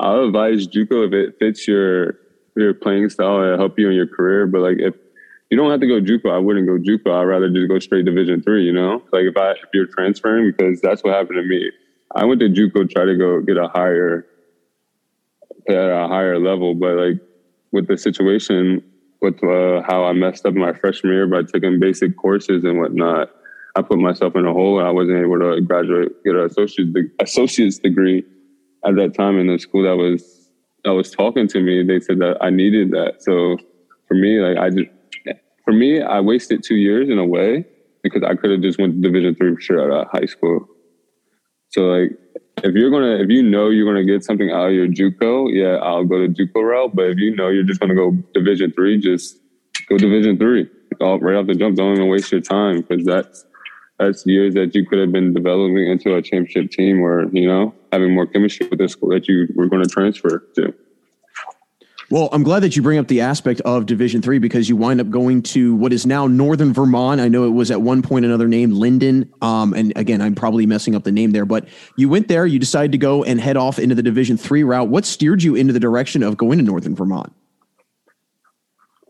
[0.01, 2.19] I'll advise JUCO if it fits your
[2.57, 4.47] your playing style and help you in your career.
[4.47, 4.95] But like if
[5.51, 7.13] you don't have to go JUCO, I wouldn't go JUCO.
[7.13, 8.65] I'd rather just go straight Division three.
[8.65, 11.71] You know, like if I if you're transferring because that's what happened to me.
[12.15, 14.27] I went to JUCO try to go get a higher
[15.69, 17.21] at a higher level, but like
[17.73, 18.83] with the situation
[19.21, 23.31] with uh, how I messed up my freshman year by taking basic courses and whatnot,
[23.75, 26.91] I put myself in a hole and I wasn't able to graduate, get an associate's,
[27.21, 28.23] associate's degree
[28.87, 30.44] at that time in the school that was
[30.85, 33.23] that was talking to me, they said that I needed that.
[33.23, 33.59] So
[34.07, 34.91] for me, like I just,
[35.65, 37.65] for me, I wasted two years in a way
[38.03, 40.69] because I could have just went to Division three for sure out of high school.
[41.71, 42.11] So like,
[42.63, 45.77] if you're gonna, if you know you're gonna get something out of your JUCO, yeah,
[45.83, 46.95] I'll go to JUCO route.
[46.95, 49.41] But if you know you're just gonna go Division three, just
[49.89, 50.69] go Division three.
[51.01, 53.45] Right off the jump, don't even waste your time because that's
[53.99, 57.75] that's years that you could have been developing into a championship team or, you know,
[57.93, 60.75] having more chemistry with the school that you were going to transfer to.
[62.11, 65.01] Well, I'm glad that you bring up the aspect of Division Three because you wind
[65.01, 67.21] up going to what is now Northern Vermont.
[67.21, 69.33] I know it was at one point another name, Lyndon.
[69.41, 72.47] Um, and again, I'm probably messing up the name there, but you went there.
[72.47, 74.89] You decided to go and head off into the Division Three route.
[74.89, 77.33] What steered you into the direction of going to Northern Vermont?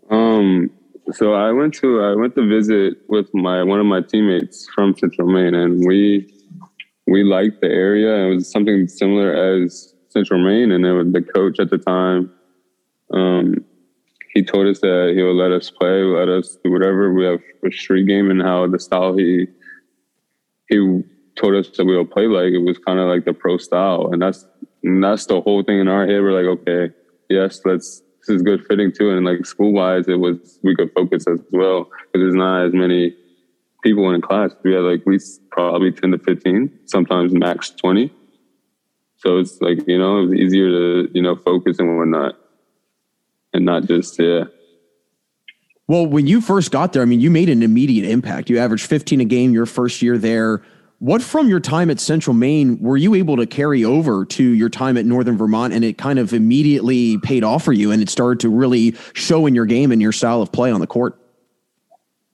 [0.09, 0.70] Um,
[1.12, 4.97] so I went to I went to visit with my one of my teammates from
[4.97, 6.33] Central Maine, and we
[7.07, 8.27] we liked the area.
[8.27, 12.33] It was something similar as Central Maine, and the coach at the time,
[13.12, 13.64] um,
[14.33, 17.12] he told us that he would let us play, let us do whatever.
[17.12, 19.47] We have a street game, and how the style he
[20.69, 21.03] he
[21.37, 24.09] told us that we would play like it was kind of like the pro style,
[24.12, 24.47] and that's
[24.83, 26.23] and that's the whole thing in our head.
[26.23, 26.95] We're like, okay,
[27.29, 29.11] yes, let's this is good fitting too.
[29.11, 32.73] And like school wise, it was we could focus as well because there's not as
[32.73, 33.15] many
[33.83, 34.53] people in class.
[34.63, 38.13] We had like at least probably ten to fifteen, sometimes max twenty.
[39.17, 42.37] So it's like you know it was easier to you know focus and whatnot,
[43.53, 44.45] and not just yeah.
[45.87, 48.49] Well, when you first got there, I mean, you made an immediate impact.
[48.49, 50.63] You averaged 15 a game your first year there.
[51.01, 54.69] What from your time at Central Maine were you able to carry over to your
[54.69, 58.09] time at Northern Vermont and it kind of immediately paid off for you and it
[58.09, 61.19] started to really show in your game and your style of play on the court?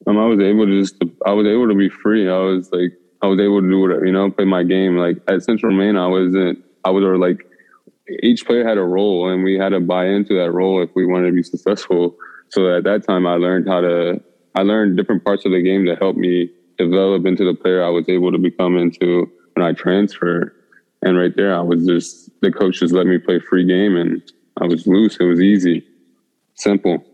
[0.06, 0.96] Um, I was able to just,
[1.26, 2.28] I was able to be free.
[2.28, 2.92] I was like,
[3.22, 4.96] I was able to do whatever, you know, play my game.
[4.96, 7.46] Like at Central Maine, I wasn't, I was like,
[8.22, 11.06] each player had a role and we had to buy into that role if we
[11.06, 12.16] wanted to be successful.
[12.50, 14.20] So at that time, I learned how to,
[14.54, 16.50] I learned different parts of the game to help me
[16.84, 20.54] develop into the player I was able to become into when I transferred.
[21.02, 24.22] And right there, I was just, the coach just let me play free game and
[24.60, 25.16] I was loose.
[25.18, 25.86] It was easy,
[26.54, 27.04] simple.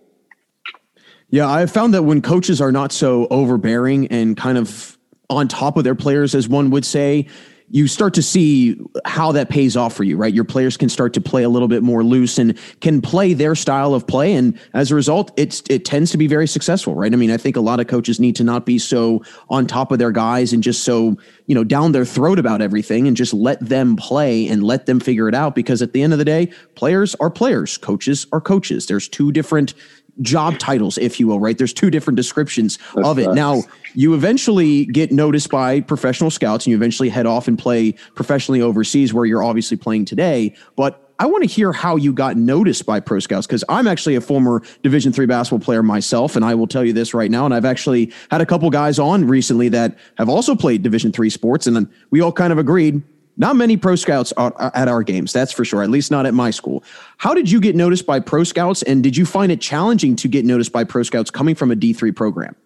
[1.30, 4.96] Yeah, I found that when coaches are not so overbearing and kind of
[5.28, 7.26] on top of their players, as one would say,
[7.70, 10.32] you start to see how that pays off for you, right?
[10.32, 13.56] Your players can start to play a little bit more loose and can play their
[13.56, 14.34] style of play.
[14.34, 17.12] And as a result, it's, it tends to be very successful, right?
[17.12, 19.90] I mean, I think a lot of coaches need to not be so on top
[19.90, 23.34] of their guys and just so, you know, down their throat about everything and just
[23.34, 25.56] let them play and let them figure it out.
[25.56, 28.86] Because at the end of the day, players are players, coaches are coaches.
[28.86, 29.74] There's two different
[30.22, 31.58] job titles, if you will, right?
[31.58, 33.32] There's two different descriptions That's of it.
[33.34, 33.62] Now,
[33.94, 38.60] you eventually get noticed by professional scouts and you eventually head off and play professionally
[38.60, 40.54] overseas where you're obviously playing today.
[40.76, 44.16] But I want to hear how you got noticed by pro scouts because I'm actually
[44.16, 47.46] a former Division three basketball player myself, and I will tell you this right now.
[47.46, 51.30] And I've actually had a couple guys on recently that have also played Division three
[51.30, 53.02] sports, and we all kind of agreed
[53.36, 56.34] not many pro scouts are at our games, that's for sure, at least not at
[56.34, 56.82] my school.
[57.18, 60.28] How did you get noticed by pro scouts, and did you find it challenging to
[60.28, 62.56] get noticed by pro scouts coming from a D3 program?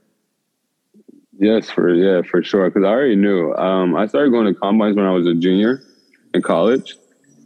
[1.38, 2.68] Yes, for yeah, for sure.
[2.68, 3.54] Because I already knew.
[3.54, 5.82] Um, I started going to combines when I was a junior
[6.34, 6.96] in college.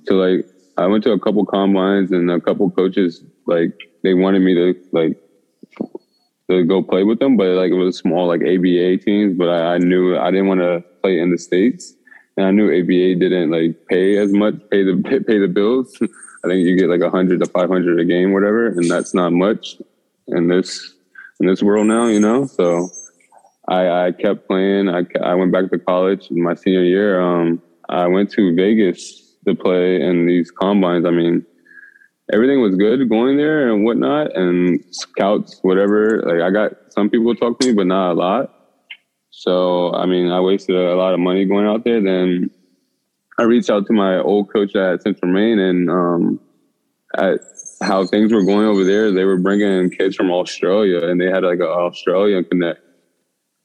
[0.06, 4.40] So like, I went to a couple combines, and a couple coaches like they wanted
[4.40, 5.16] me to like
[6.50, 9.36] to go play with them, but like it was small like ABA teams.
[9.36, 11.94] But I, I knew I didn't want to play in the states,
[12.36, 15.96] and I knew ABA didn't like pay as much, pay the pay the bills.
[16.44, 19.14] I think you get like a hundred to five hundred a game, whatever, and that's
[19.14, 19.76] not much
[20.28, 20.94] in this
[21.40, 22.46] in this world now, you know.
[22.46, 22.90] So
[23.68, 24.88] I, I kept playing.
[24.88, 27.20] I, I went back to college in my senior year.
[27.20, 31.06] Um, I went to Vegas to play in these combines.
[31.06, 31.44] I mean,
[32.32, 36.22] everything was good going there and whatnot, and scouts, whatever.
[36.22, 38.53] Like I got some people talk to me, but not a lot.
[39.36, 42.00] So I mean, I wasted a lot of money going out there.
[42.00, 42.50] Then
[43.38, 46.40] I reached out to my old coach at Central Maine, and um,
[47.16, 47.40] at
[47.82, 51.26] how things were going over there, they were bringing in kids from Australia, and they
[51.26, 52.80] had like an Australian connect.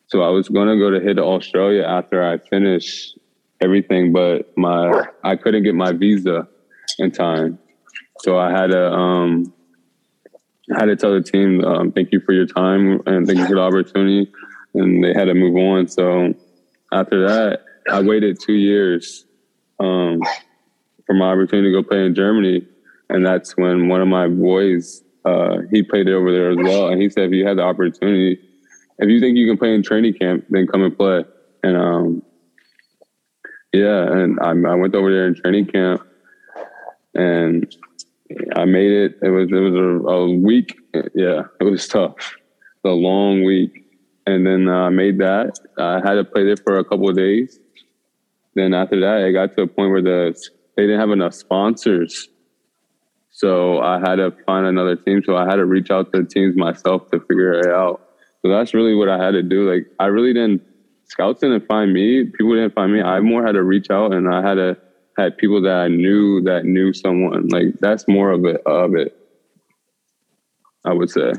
[0.07, 3.19] So I was gonna go to hit Australia after I finished
[3.61, 6.47] everything, but my I couldn't get my visa
[6.97, 7.59] in time.
[8.21, 9.53] So I had to um,
[10.75, 13.47] I had to tell the team, um, thank you for your time and thank you
[13.47, 14.31] for the opportunity.
[14.73, 15.87] And they had to move on.
[15.87, 16.33] So
[16.91, 19.25] after that, I waited two years
[19.79, 20.21] um,
[21.05, 22.67] for my opportunity to go play in Germany.
[23.09, 26.89] And that's when one of my boys, uh, he played it over there as well.
[26.89, 28.39] And he said, if you had the opportunity,
[28.99, 31.23] if you think you can play in training camp, then come and play.
[31.63, 32.21] And um,
[33.73, 36.01] yeah, and I, I went over there in training camp,
[37.13, 37.75] and
[38.55, 39.19] I made it.
[39.21, 40.75] It was it was a, a week.
[41.13, 42.35] Yeah, it was tough.
[42.83, 43.85] a long week,
[44.29, 45.59] and then uh, I made that.
[45.77, 47.59] I had to play there for a couple of days.
[48.55, 50.35] Then after that, it got to a point where the
[50.75, 52.29] they didn't have enough sponsors,
[53.31, 55.21] so I had to find another team.
[55.25, 58.01] So I had to reach out to teams myself to figure it out.
[58.41, 59.69] So that's really what I had to do.
[59.69, 60.61] Like I really didn't.
[61.05, 62.25] Scouts didn't find me.
[62.25, 63.01] People didn't find me.
[63.01, 64.77] I more had to reach out, and I had to
[65.17, 67.47] had people that I knew that knew someone.
[67.49, 69.15] Like that's more of it of it.
[70.85, 71.33] I would say.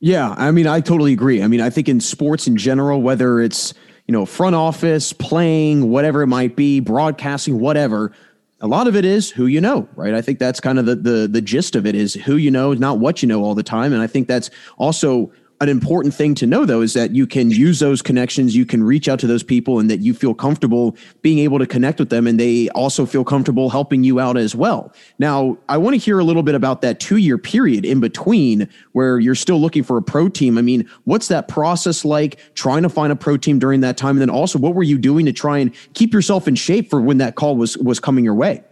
[0.00, 1.42] Yeah, I mean, I totally agree.
[1.42, 3.72] I mean, I think in sports in general, whether it's
[4.06, 8.12] you know front office, playing, whatever it might be, broadcasting, whatever.
[8.60, 10.14] A lot of it is who you know, right?
[10.14, 12.72] I think that's kind of the the the gist of it is who you know,
[12.74, 13.92] not what you know all the time.
[13.92, 17.50] And I think that's also an important thing to know though is that you can
[17.50, 20.96] use those connections you can reach out to those people and that you feel comfortable
[21.22, 24.54] being able to connect with them and they also feel comfortable helping you out as
[24.54, 24.92] well.
[25.18, 28.68] Now i want to hear a little bit about that two year period in between
[28.92, 30.58] where you're still looking for a pro team.
[30.58, 34.16] I mean what's that process like trying to find a pro team during that time?
[34.16, 37.00] And then also what were you doing to try and keep yourself in shape for
[37.00, 38.62] when that call was was coming your way?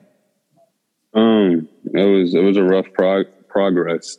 [1.15, 4.19] Um it was it was a rough prog- progress.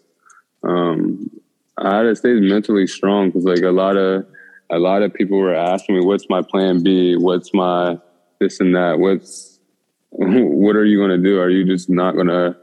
[0.64, 1.30] Um
[1.78, 4.26] I had to stay mentally strong because like a lot of
[4.72, 7.16] a lot of people were asking me, "What's my plan B?
[7.16, 7.98] What's my
[8.40, 9.00] this and that?
[9.00, 9.60] What's
[10.10, 11.40] what are you going to do?
[11.40, 12.56] Are you just not going to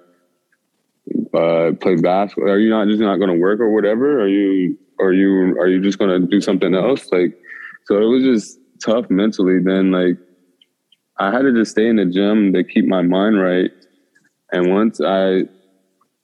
[1.34, 2.50] uh, play basketball?
[2.50, 4.20] Are you not just not going to work or whatever?
[4.20, 7.10] Are you are you are you just going to do something else?
[7.12, 7.38] Like,
[7.86, 9.58] so it was just tough mentally.
[9.62, 10.16] Then like
[11.18, 13.70] I had to just stay in the gym to keep my mind right.
[14.52, 15.42] And once I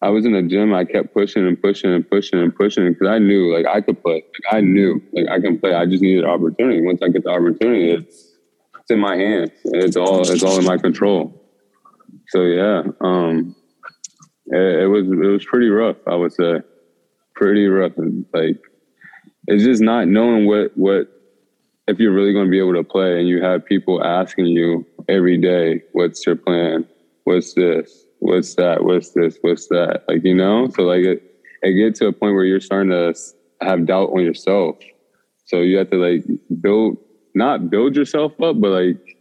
[0.00, 0.72] I was in the gym.
[0.72, 4.00] I kept pushing and pushing and pushing and pushing because I knew like I could
[4.02, 4.14] play.
[4.14, 5.74] Like I knew like I can play.
[5.74, 6.80] I just needed opportunity.
[6.82, 8.37] Once I get the opportunity, it's
[8.78, 9.50] it's in my hands.
[9.64, 11.34] It's all it's all in my control.
[12.28, 13.56] So yeah, um,
[14.46, 15.96] it, it was it was pretty rough.
[16.06, 16.61] I would say
[17.34, 17.92] pretty rough.
[18.32, 18.58] Like
[19.48, 21.08] it's just not knowing what what
[21.88, 24.87] if you're really going to be able to play, and you have people asking you
[25.08, 26.87] every day, "What's your plan?
[27.24, 28.85] What's this?" What's that?
[28.85, 29.38] What's this?
[29.40, 30.04] What's that?
[30.09, 30.68] Like, you know?
[30.74, 31.22] So like it,
[31.62, 33.14] it get to a point where you're starting to
[33.61, 34.76] have doubt on yourself.
[35.44, 36.24] So you have to like
[36.61, 36.98] build,
[37.35, 39.18] not build yourself up, but like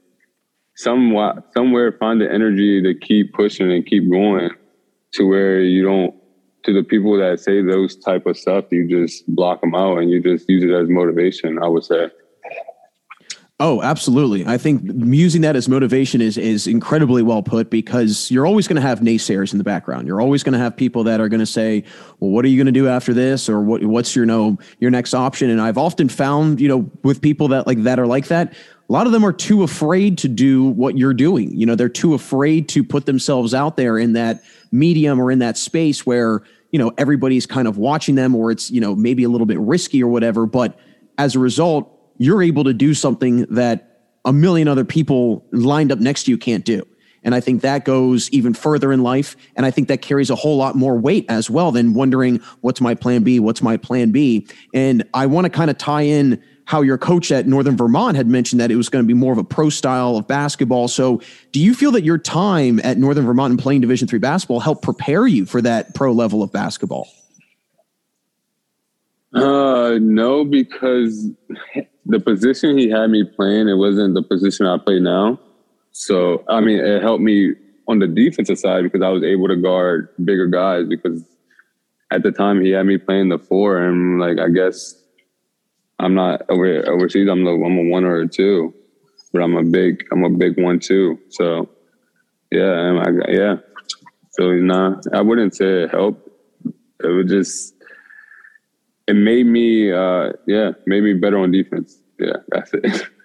[0.75, 4.49] somewhat, somewhere find the energy to keep pushing and keep going
[5.13, 6.13] to where you don't,
[6.63, 10.10] to the people that say those type of stuff, you just block them out and
[10.10, 12.10] you just use it as motivation, I would say.
[13.59, 14.45] Oh, absolutely.
[14.45, 18.75] I think using that as motivation is is incredibly well put because you're always going
[18.75, 20.05] to have naysayers in the background.
[20.05, 21.83] You're always going to have people that are going to say,
[22.19, 24.59] "Well, what are you going to do after this?" or "What what's your you know
[24.79, 28.05] your next option?" And I've often found, you know, with people that like that are
[28.05, 31.51] like that, a lot of them are too afraid to do what you're doing.
[31.59, 35.39] You know, they're too afraid to put themselves out there in that medium or in
[35.39, 39.23] that space where, you know, everybody's kind of watching them or it's, you know, maybe
[39.23, 40.77] a little bit risky or whatever, but
[41.17, 46.00] as a result, you're able to do something that a million other people lined up
[46.00, 46.85] next to you can't do.
[47.23, 49.35] And I think that goes even further in life.
[49.56, 52.79] And I think that carries a whole lot more weight as well than wondering, what's
[52.79, 53.39] my plan B?
[53.39, 54.48] What's my plan B?
[54.73, 58.27] And I want to kind of tie in how your coach at Northern Vermont had
[58.27, 60.87] mentioned that it was going to be more of a pro style of basketball.
[60.89, 61.21] So
[61.52, 64.83] do you feel that your time at Northern Vermont and playing Division three basketball helped
[64.83, 67.08] prepare you for that pro level of basketball?
[69.33, 71.29] Uh, no, because
[72.08, 75.39] the position he had me playing, it wasn't the position I play now.
[75.91, 77.53] So, I mean, it helped me
[77.87, 81.23] on the defensive side because I was able to guard bigger guys because
[82.12, 84.95] at the time he had me playing the four and like, I guess
[85.99, 87.27] I'm not over overseas.
[87.29, 88.73] I'm the, I'm a one or a two,
[89.33, 91.19] but I'm a big, I'm a big one too.
[91.29, 91.69] So
[92.51, 93.55] yeah, I, yeah.
[94.31, 96.29] So nah, I wouldn't say it helped.
[97.03, 97.73] It would just,
[99.08, 101.97] it made me, uh, yeah, made me better on defense.
[102.19, 103.08] Yeah, that's it.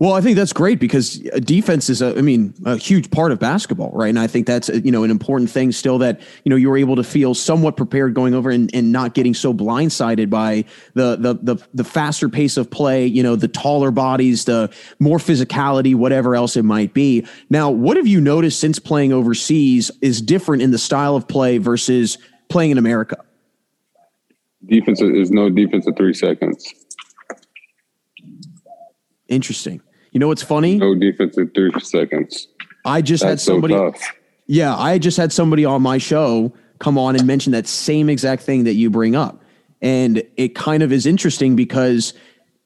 [0.00, 3.40] Well, I think that's great because defense is a, I mean, a huge part of
[3.40, 4.08] basketball, right?
[4.08, 6.76] And I think that's, you know, an important thing still that, you know, you were
[6.76, 11.16] able to feel somewhat prepared going over and, and not getting so blindsided by the,
[11.16, 15.96] the, the, the faster pace of play, you know, the taller bodies, the more physicality,
[15.96, 17.26] whatever else it might be.
[17.50, 21.58] Now, what have you noticed since playing overseas is different in the style of play
[21.58, 22.18] versus
[22.48, 23.24] playing in America?
[24.66, 26.74] Defense is no defense of three seconds.
[29.28, 29.80] Interesting.
[30.12, 30.76] You know what's funny?
[30.76, 32.48] No defense in three seconds.
[32.84, 33.74] I just had That's so somebody.
[33.74, 34.00] tough.
[34.46, 38.42] yeah, I just had somebody on my show come on and mention that same exact
[38.42, 39.42] thing that you bring up,
[39.82, 42.14] and it kind of is interesting because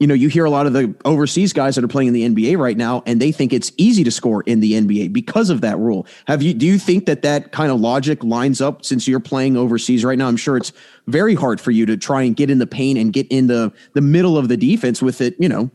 [0.03, 2.29] you know you hear a lot of the overseas guys that are playing in the
[2.29, 5.61] NBA right now, and they think it's easy to score in the NBA because of
[5.61, 6.09] that rule.
[6.27, 6.55] Have you?
[6.55, 10.19] Do you think that that kind of logic lines up since you're playing overseas right
[10.19, 10.27] now?
[10.27, 10.73] I'm sure it's
[11.07, 13.73] very hard for you to try and get in the paint and get in the
[13.93, 15.37] the middle of the defense with it.
[15.39, 15.71] You know,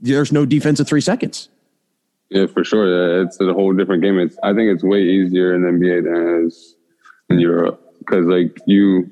[0.00, 1.48] there's no defense of three seconds.
[2.30, 3.20] Yeah, for sure.
[3.20, 4.18] Uh, it's a whole different game.
[4.18, 6.74] It's I think it's way easier in NBA than it is
[7.30, 9.08] in Europe because like you,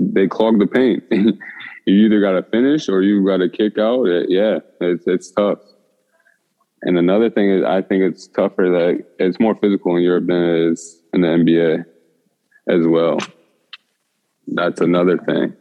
[0.00, 1.04] they clog the paint.
[1.86, 4.04] you either got to finish or you got to kick out.
[4.28, 5.58] Yeah, it's it's tough.
[6.82, 10.42] And another thing is, I think it's tougher that it's more physical in Europe than
[10.42, 11.84] it is in the NBA
[12.68, 13.18] as well.
[14.46, 15.54] That's another thing.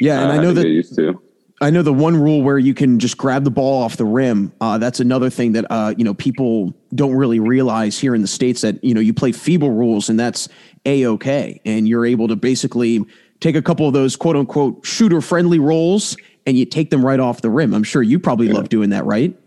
[0.00, 1.20] Yeah, and I had know that used to.
[1.60, 4.52] I know the one rule where you can just grab the ball off the rim.
[4.60, 8.28] Uh, that's another thing that uh, you know people don't really realize here in the
[8.28, 10.48] states that you know you play FIBA rules and that's
[10.84, 13.04] a okay, and you're able to basically
[13.44, 16.16] take a couple of those quote unquote shooter friendly rolls
[16.46, 17.74] and you take them right off the rim.
[17.74, 19.38] I'm sure you probably love doing that, right?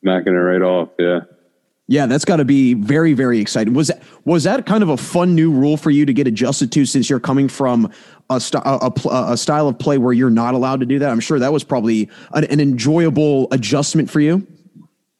[0.00, 0.90] Smacking it right off.
[0.98, 1.20] Yeah.
[1.86, 3.74] Yeah, that's got to be very, very exciting.
[3.74, 6.72] Was that was that kind of a fun new rule for you to get adjusted
[6.72, 7.92] to since you're coming from
[8.30, 11.10] a, st- a, a, a style of play where you're not allowed to do that?
[11.10, 14.46] I'm sure that was probably an, an enjoyable adjustment for you.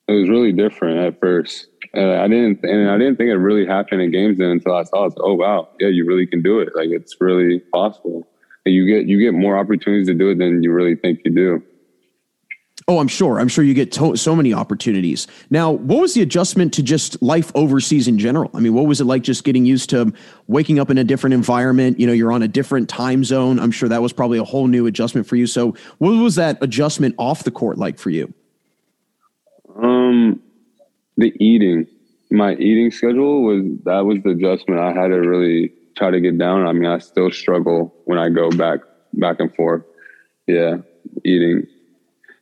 [0.08, 1.66] it was really different at first.
[1.97, 4.82] Uh, I didn't, and I didn't think it really happened in games then until I
[4.84, 5.14] saw it.
[5.18, 6.70] Oh wow, yeah, you really can do it.
[6.74, 8.26] Like it's really possible.
[8.66, 11.32] And you get you get more opportunities to do it than you really think you
[11.32, 11.62] do.
[12.86, 13.40] Oh, I'm sure.
[13.40, 15.26] I'm sure you get to- so many opportunities.
[15.49, 18.51] Now, what was the adjustment to just life overseas in general?
[18.53, 20.12] I mean, what was it like just getting used to
[20.49, 21.99] waking up in a different environment?
[21.99, 23.59] You know, you're on a different time zone.
[23.59, 25.47] I'm sure that was probably a whole new adjustment for you.
[25.47, 28.34] So, what was that adjustment off the court like for you?
[29.76, 30.42] Um,
[31.16, 31.86] the eating,
[32.30, 36.38] my eating schedule was that was the adjustment I had to really try to get
[36.38, 36.66] down.
[36.66, 38.80] I mean, I still struggle when I go back
[39.14, 39.82] back and forth.
[40.46, 40.78] Yeah,
[41.24, 41.66] eating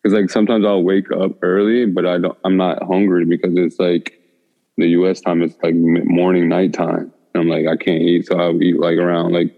[0.03, 2.39] because like sometimes I'll wake up early, but I don't.
[2.45, 4.19] I'm not hungry because it's like
[4.77, 5.21] the U.S.
[5.21, 5.43] time.
[5.43, 7.13] It's like morning, night time.
[7.35, 9.55] I'm like I can't eat, so I'll eat like around like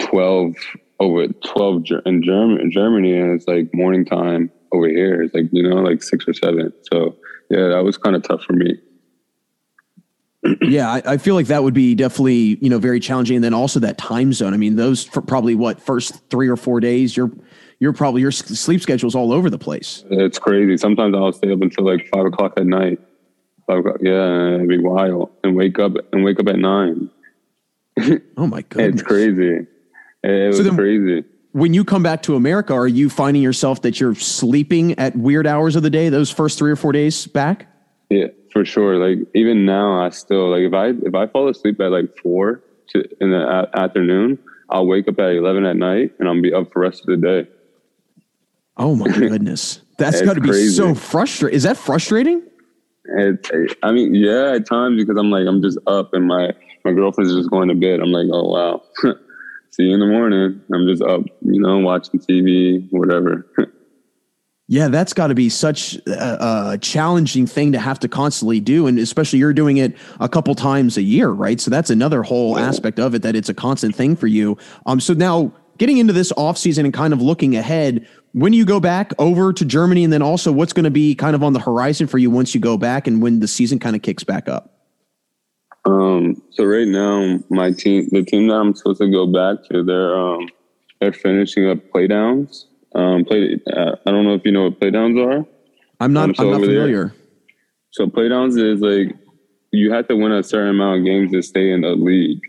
[0.00, 0.54] twelve
[0.98, 5.22] over twelve in Germany, in Germany, and it's like morning time over here.
[5.22, 6.72] It's like you know like six or seven.
[6.92, 7.16] So
[7.50, 8.78] yeah, that was kind of tough for me.
[10.62, 13.54] yeah, I, I feel like that would be definitely you know very challenging, and then
[13.54, 14.54] also that time zone.
[14.54, 17.30] I mean, those for probably what first three or four days, you're
[17.80, 20.04] you're probably your sleep schedule's all over the place.
[20.10, 20.76] It's crazy.
[20.76, 23.00] Sometimes I'll stay up until like five o'clock at night.
[23.66, 27.10] Five o'clock, yeah, it'd be wild, and wake up and wake up at nine.
[28.36, 29.66] Oh my god, It's crazy.
[30.22, 31.24] It was So then- crazy.
[31.56, 35.46] When you come back to America, are you finding yourself that you're sleeping at weird
[35.46, 37.66] hours of the day those first three or four days back?
[38.10, 38.96] Yeah, for sure.
[38.96, 42.62] Like even now, I still like if I if I fall asleep at like four
[42.88, 44.38] to in the a- afternoon,
[44.68, 47.06] I'll wake up at eleven at night, and I'll be up for the rest of
[47.06, 47.50] the day.
[48.76, 50.74] Oh my goodness, that's got to be crazy.
[50.74, 51.56] so frustrating.
[51.56, 52.42] Is that frustrating?
[53.06, 56.52] It, I mean, yeah, at times because I'm like I'm just up, and my
[56.84, 58.00] my girlfriend's just going to bed.
[58.00, 58.82] I'm like, oh wow,
[59.76, 60.60] see you in the morning.
[60.74, 63.46] I'm just up, you know, watching TV, whatever.
[64.68, 68.88] Yeah, that's got to be such a, a challenging thing to have to constantly do,
[68.88, 71.60] and especially you're doing it a couple times a year, right?
[71.60, 74.58] So that's another whole aspect of it that it's a constant thing for you.
[74.84, 78.64] Um, so now getting into this off season and kind of looking ahead, when you
[78.64, 81.52] go back over to Germany, and then also what's going to be kind of on
[81.52, 84.24] the horizon for you once you go back and when the season kind of kicks
[84.24, 84.75] back up.
[85.86, 89.84] Um, so right now, my team, the team that I'm supposed to go back to,
[89.84, 90.48] they're um,
[91.00, 92.64] they're finishing up playdowns.
[92.94, 93.60] Um, play.
[93.72, 95.46] Uh, I don't know if you know what playdowns are.
[96.00, 96.30] I'm not.
[96.30, 97.14] Um, so I'm not over there- familiar.
[97.90, 99.16] So playdowns is like
[99.70, 102.40] you have to win a certain amount of games to stay in the league.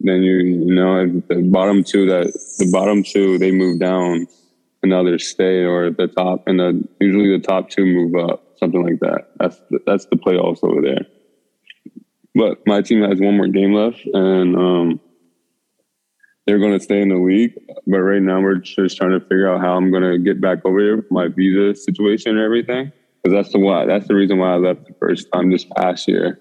[0.00, 2.26] Then you you know the bottom two that
[2.58, 4.28] the bottom two they move down,
[4.84, 8.84] another the stay, or the top and the usually the top two move up, something
[8.84, 9.30] like that.
[9.40, 11.04] That's the, that's the playoffs over there.
[12.38, 15.00] But my team has one more game left, and um,
[16.46, 17.52] they're going to stay in the league.
[17.84, 20.58] But right now, we're just trying to figure out how I'm going to get back
[20.64, 22.92] over here, my visa situation and everything.
[23.24, 23.86] Because that's the why.
[23.86, 26.38] That's the reason why I left the first time this past year,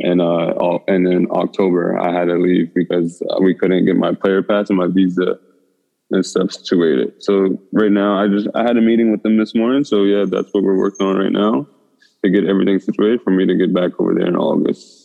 [0.00, 3.96] and uh, all, and in October I had to leave because uh, we couldn't get
[3.96, 5.38] my player pass and my visa
[6.10, 7.14] and stuff situated.
[7.20, 9.84] So right now, I just I had a meeting with them this morning.
[9.84, 11.66] So yeah, that's what we're working on right now
[12.22, 15.01] to get everything situated for me to get back over there in August.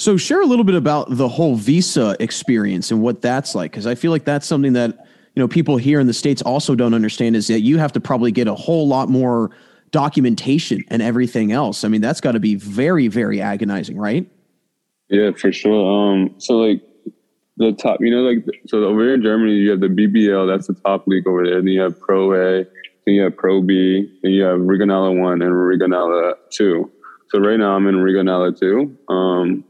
[0.00, 3.86] So share a little bit about the whole visa experience and what that's like, because
[3.86, 4.96] I feel like that's something that
[5.34, 8.00] you know people here in the states also don't understand is that you have to
[8.00, 9.50] probably get a whole lot more
[9.90, 11.84] documentation and everything else.
[11.84, 14.26] I mean, that's got to be very, very agonizing, right?
[15.10, 16.14] Yeah, for sure.
[16.14, 16.80] Um, so like
[17.58, 20.66] the top, you know, like so over here in Germany, you have the BBL, that's
[20.66, 21.56] the top league over there.
[21.56, 22.64] Then you have Pro A,
[23.04, 26.90] then you have Pro B, then you have Regionale One and Regionale Two.
[27.28, 29.62] So right now I'm in Regionale Two, um,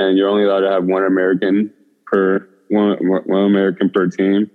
[0.00, 1.72] and you're only allowed to have one American
[2.06, 4.50] per one one American per team,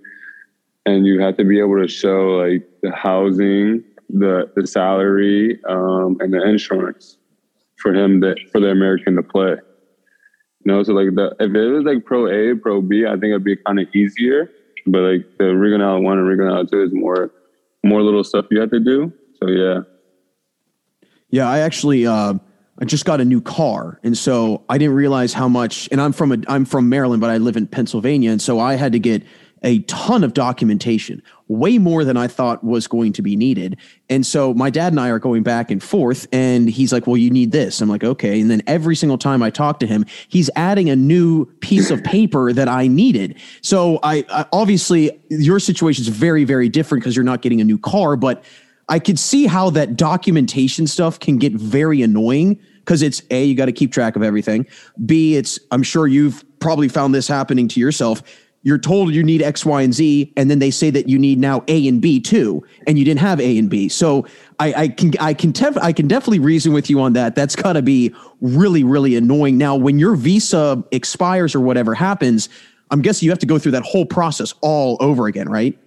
[0.84, 6.16] and you have to be able to show like the housing, the the salary, um,
[6.20, 7.18] and the insurance
[7.76, 9.54] for him that for the American to play.
[10.64, 13.26] You know, so like the if it was like pro A, pro B, I think
[13.26, 14.50] it'd be kind of easier.
[14.86, 17.30] But like the Regional one and Regional two is more
[17.84, 19.12] more little stuff you have to do.
[19.40, 19.80] So yeah.
[21.28, 22.34] Yeah, I actually uh,
[22.78, 25.88] I just got a new car, and so I didn't realize how much.
[25.90, 28.74] And I'm from a I'm from Maryland, but I live in Pennsylvania, and so I
[28.74, 29.22] had to get
[29.62, 33.78] a ton of documentation, way more than I thought was going to be needed.
[34.10, 37.16] And so my dad and I are going back and forth, and he's like, "Well,
[37.16, 40.04] you need this." I'm like, "Okay." And then every single time I talk to him,
[40.28, 43.36] he's adding a new piece of paper that I needed.
[43.62, 47.64] So I, I obviously your situation is very very different because you're not getting a
[47.64, 48.44] new car, but
[48.88, 53.56] I could see how that documentation stuff can get very annoying because it's A, you
[53.56, 54.66] got to keep track of everything.
[55.04, 58.22] B, it's, I'm sure you've probably found this happening to yourself.
[58.62, 61.38] You're told you need X, Y, and Z, and then they say that you need
[61.38, 63.88] now A and B too, and you didn't have A and B.
[63.88, 64.26] So
[64.58, 67.36] I, I can I can tef- I can definitely reason with you on that.
[67.36, 69.56] That's got to be really really annoying.
[69.56, 72.48] Now, when your visa expires or whatever happens,
[72.90, 75.78] I'm guessing you have to go through that whole process all over again, right?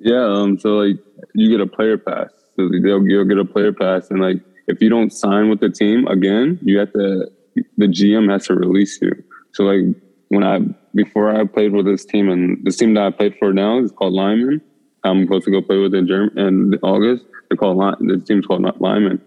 [0.00, 0.96] Yeah, um, so like
[1.34, 2.30] you get a player pass.
[2.56, 5.70] So they'll you'll get a player pass, and like if you don't sign with the
[5.70, 7.30] team again, you have to.
[7.76, 9.12] The GM has to release you.
[9.52, 9.94] So like
[10.28, 10.60] when I
[10.94, 13.92] before I played with this team, and this team that I played for now is
[13.92, 14.60] called Lyman.
[15.04, 17.24] I'm supposed to go play with in Germ in August.
[17.48, 19.20] They're called Ly- the team's called not Lyman.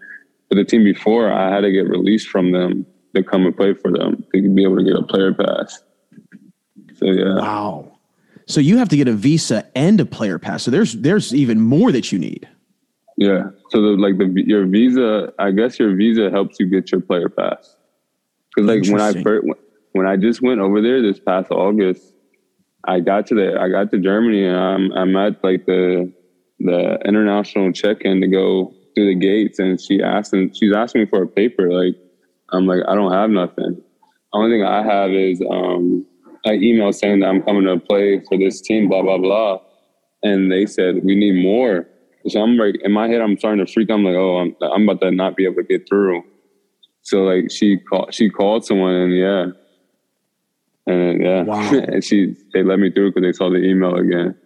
[0.48, 3.74] But the team before, I had to get released from them to come and play
[3.74, 5.82] for them to be able to get a player pass.
[6.94, 7.36] So yeah.
[7.36, 7.93] Wow.
[8.46, 10.62] So you have to get a visa and a player pass.
[10.62, 12.48] So there's there's even more that you need.
[13.16, 13.50] Yeah.
[13.70, 17.28] So the, like the your visa, I guess your visa helps you get your player
[17.28, 17.76] pass.
[18.54, 19.46] Because like when I first
[19.92, 22.14] when I just went over there this past August,
[22.86, 26.12] I got to the I got to Germany and I'm I'm at like the
[26.60, 31.06] the international check-in to go through the gates and she asked and she's asking me
[31.06, 31.96] for a paper like
[32.50, 33.80] I'm like I don't have nothing.
[34.32, 36.04] Only thing I have is um
[36.46, 39.58] I emailed saying that I'm coming to play for this team blah blah blah
[40.22, 41.86] and they said we need more.
[42.28, 43.90] So I'm like in my head I'm starting to freak.
[43.90, 46.22] I'm like oh I'm I'm about to not be able to get through.
[47.02, 49.46] So like she called she called someone and yeah.
[50.86, 51.70] And yeah, Wow.
[51.88, 54.36] and she they let me through because they saw the email again.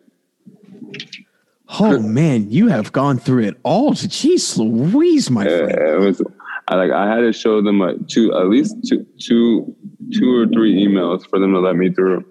[1.80, 3.92] Oh man, you have gone through it all.
[3.92, 5.70] Jeez Louise, my Yeah, friend.
[5.72, 6.22] it was
[6.68, 9.74] I like I had to show them like two at least two two
[10.12, 12.24] two or three emails for them to let me through.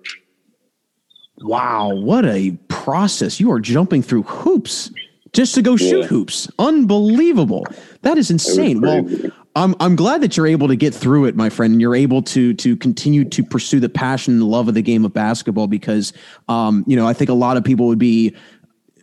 [1.42, 3.40] Wow, what a process.
[3.40, 4.92] You are jumping through hoops
[5.34, 6.50] just to go shoot hoops.
[6.60, 7.66] Unbelievable.
[8.04, 8.82] That is insane.
[8.82, 9.06] Well.
[9.56, 12.22] I'm I'm glad that you're able to get through it, my friend, and you're able
[12.22, 16.14] to to continue to pursue the passion and love of the game of basketball because
[16.48, 18.36] um, you know, I think a lot of people would be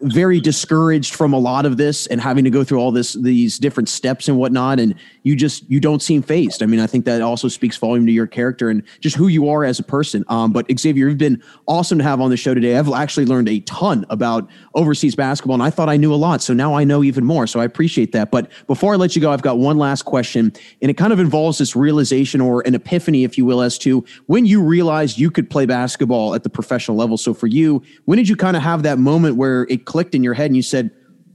[0.05, 3.59] very discouraged from a lot of this and having to go through all this these
[3.59, 6.63] different steps and whatnot and you just you don't seem phased.
[6.63, 9.49] I mean i think that also speaks volume to your character and just who you
[9.49, 10.25] are as a person.
[10.29, 12.77] Um, but xavier you've been awesome to have on the show today.
[12.77, 16.43] I've actually learned a ton about overseas basketball and i thought i knew a lot
[16.43, 18.31] so now i know even more so i appreciate that.
[18.31, 20.53] But before i let you go i've got one last question
[20.83, 24.05] and it kind of involves this realization or an epiphany if you will as to
[24.27, 27.17] when you realized you could play basketball at the professional level.
[27.17, 30.25] So for you when did you kind of have that moment where it clicked in
[30.25, 30.91] your head and you said,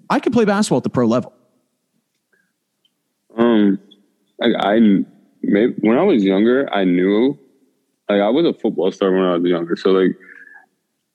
[0.10, 1.32] I could play basketball at the pro level?
[3.38, 3.80] Um,
[4.42, 4.80] I, I
[5.42, 7.40] maybe, when I was younger, I knew,
[8.10, 9.78] like I was a football star when I was younger.
[9.78, 10.14] So like,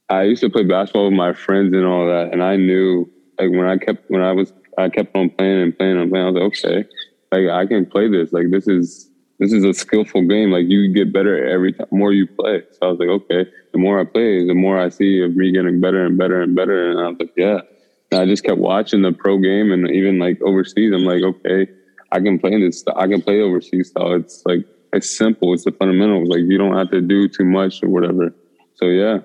[0.09, 3.51] I used to play basketball with my friends and all that, and I knew like
[3.51, 6.25] when I kept when I was I kept on playing and playing and playing.
[6.27, 6.89] I was like, okay,
[7.31, 8.33] like I can play this.
[8.33, 10.51] Like this is this is a skillful game.
[10.51, 12.63] Like you get better every time more you play.
[12.73, 15.51] So I was like, okay, the more I play, the more I see of me
[15.51, 16.91] getting better and better and better.
[16.91, 17.59] And I was like, yeah.
[18.13, 20.93] And I just kept watching the pro game and even like overseas.
[20.95, 21.67] I'm like, okay,
[22.13, 22.85] I can play this.
[22.95, 24.15] I can play overseas style.
[24.15, 25.53] It's like it's simple.
[25.53, 26.29] It's the fundamentals.
[26.29, 28.33] Like you don't have to do too much or whatever.
[28.75, 29.19] So yeah,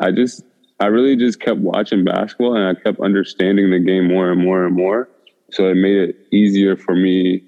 [0.00, 0.42] I just
[0.80, 4.66] I really just kept watching basketball and I kept understanding the game more and more
[4.66, 5.08] and more.
[5.52, 7.44] So it made it easier for me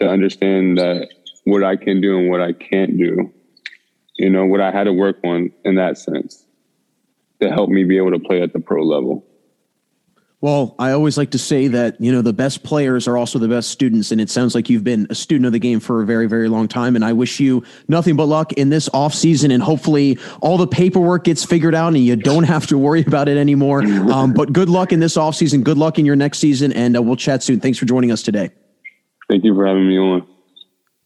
[0.00, 1.10] to understand that
[1.44, 3.32] what I can do and what I can't do.
[4.22, 6.46] You know, what I had to work on in that sense
[7.40, 9.26] to help me be able to play at the pro level.
[10.40, 13.48] Well, I always like to say that, you know, the best players are also the
[13.48, 14.12] best students.
[14.12, 16.48] And it sounds like you've been a student of the game for a very, very
[16.48, 16.94] long time.
[16.94, 19.50] And I wish you nothing but luck in this off season.
[19.50, 23.28] And hopefully all the paperwork gets figured out and you don't have to worry about
[23.28, 23.82] it anymore.
[24.12, 25.62] Um, but good luck in this off season.
[25.62, 26.72] Good luck in your next season.
[26.72, 27.58] And uh, we'll chat soon.
[27.60, 28.50] Thanks for joining us today.
[29.28, 30.31] Thank you for having me on.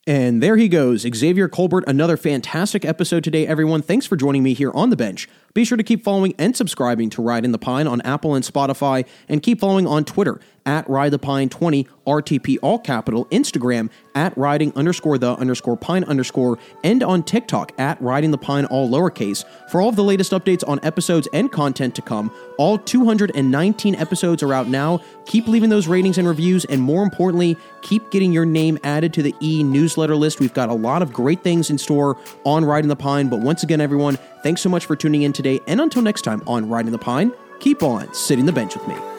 [0.08, 1.82] And there he goes, Xavier Colbert.
[1.88, 3.82] Another fantastic episode today, everyone.
[3.82, 5.28] Thanks for joining me here on the bench.
[5.52, 9.04] Be sure to keep following and subscribing to Riding the Pine on Apple and Spotify,
[9.28, 14.36] and keep following on Twitter at Ride the Pine 20, RTP all capital, Instagram at
[14.36, 19.44] riding underscore the underscore pine underscore, and on TikTok at riding the pine all lowercase
[19.70, 22.30] for all of the latest updates on episodes and content to come.
[22.58, 25.00] All 219 episodes are out now.
[25.26, 29.22] Keep leaving those ratings and reviews, and more importantly, keep getting your name added to
[29.22, 30.40] the e newsletter list.
[30.40, 33.28] We've got a lot of great things in store on Riding the Pine.
[33.28, 35.60] But once again, everyone, thanks so much for tuning in today.
[35.66, 39.15] And until next time on Riding the Pine, keep on sitting the bench with me.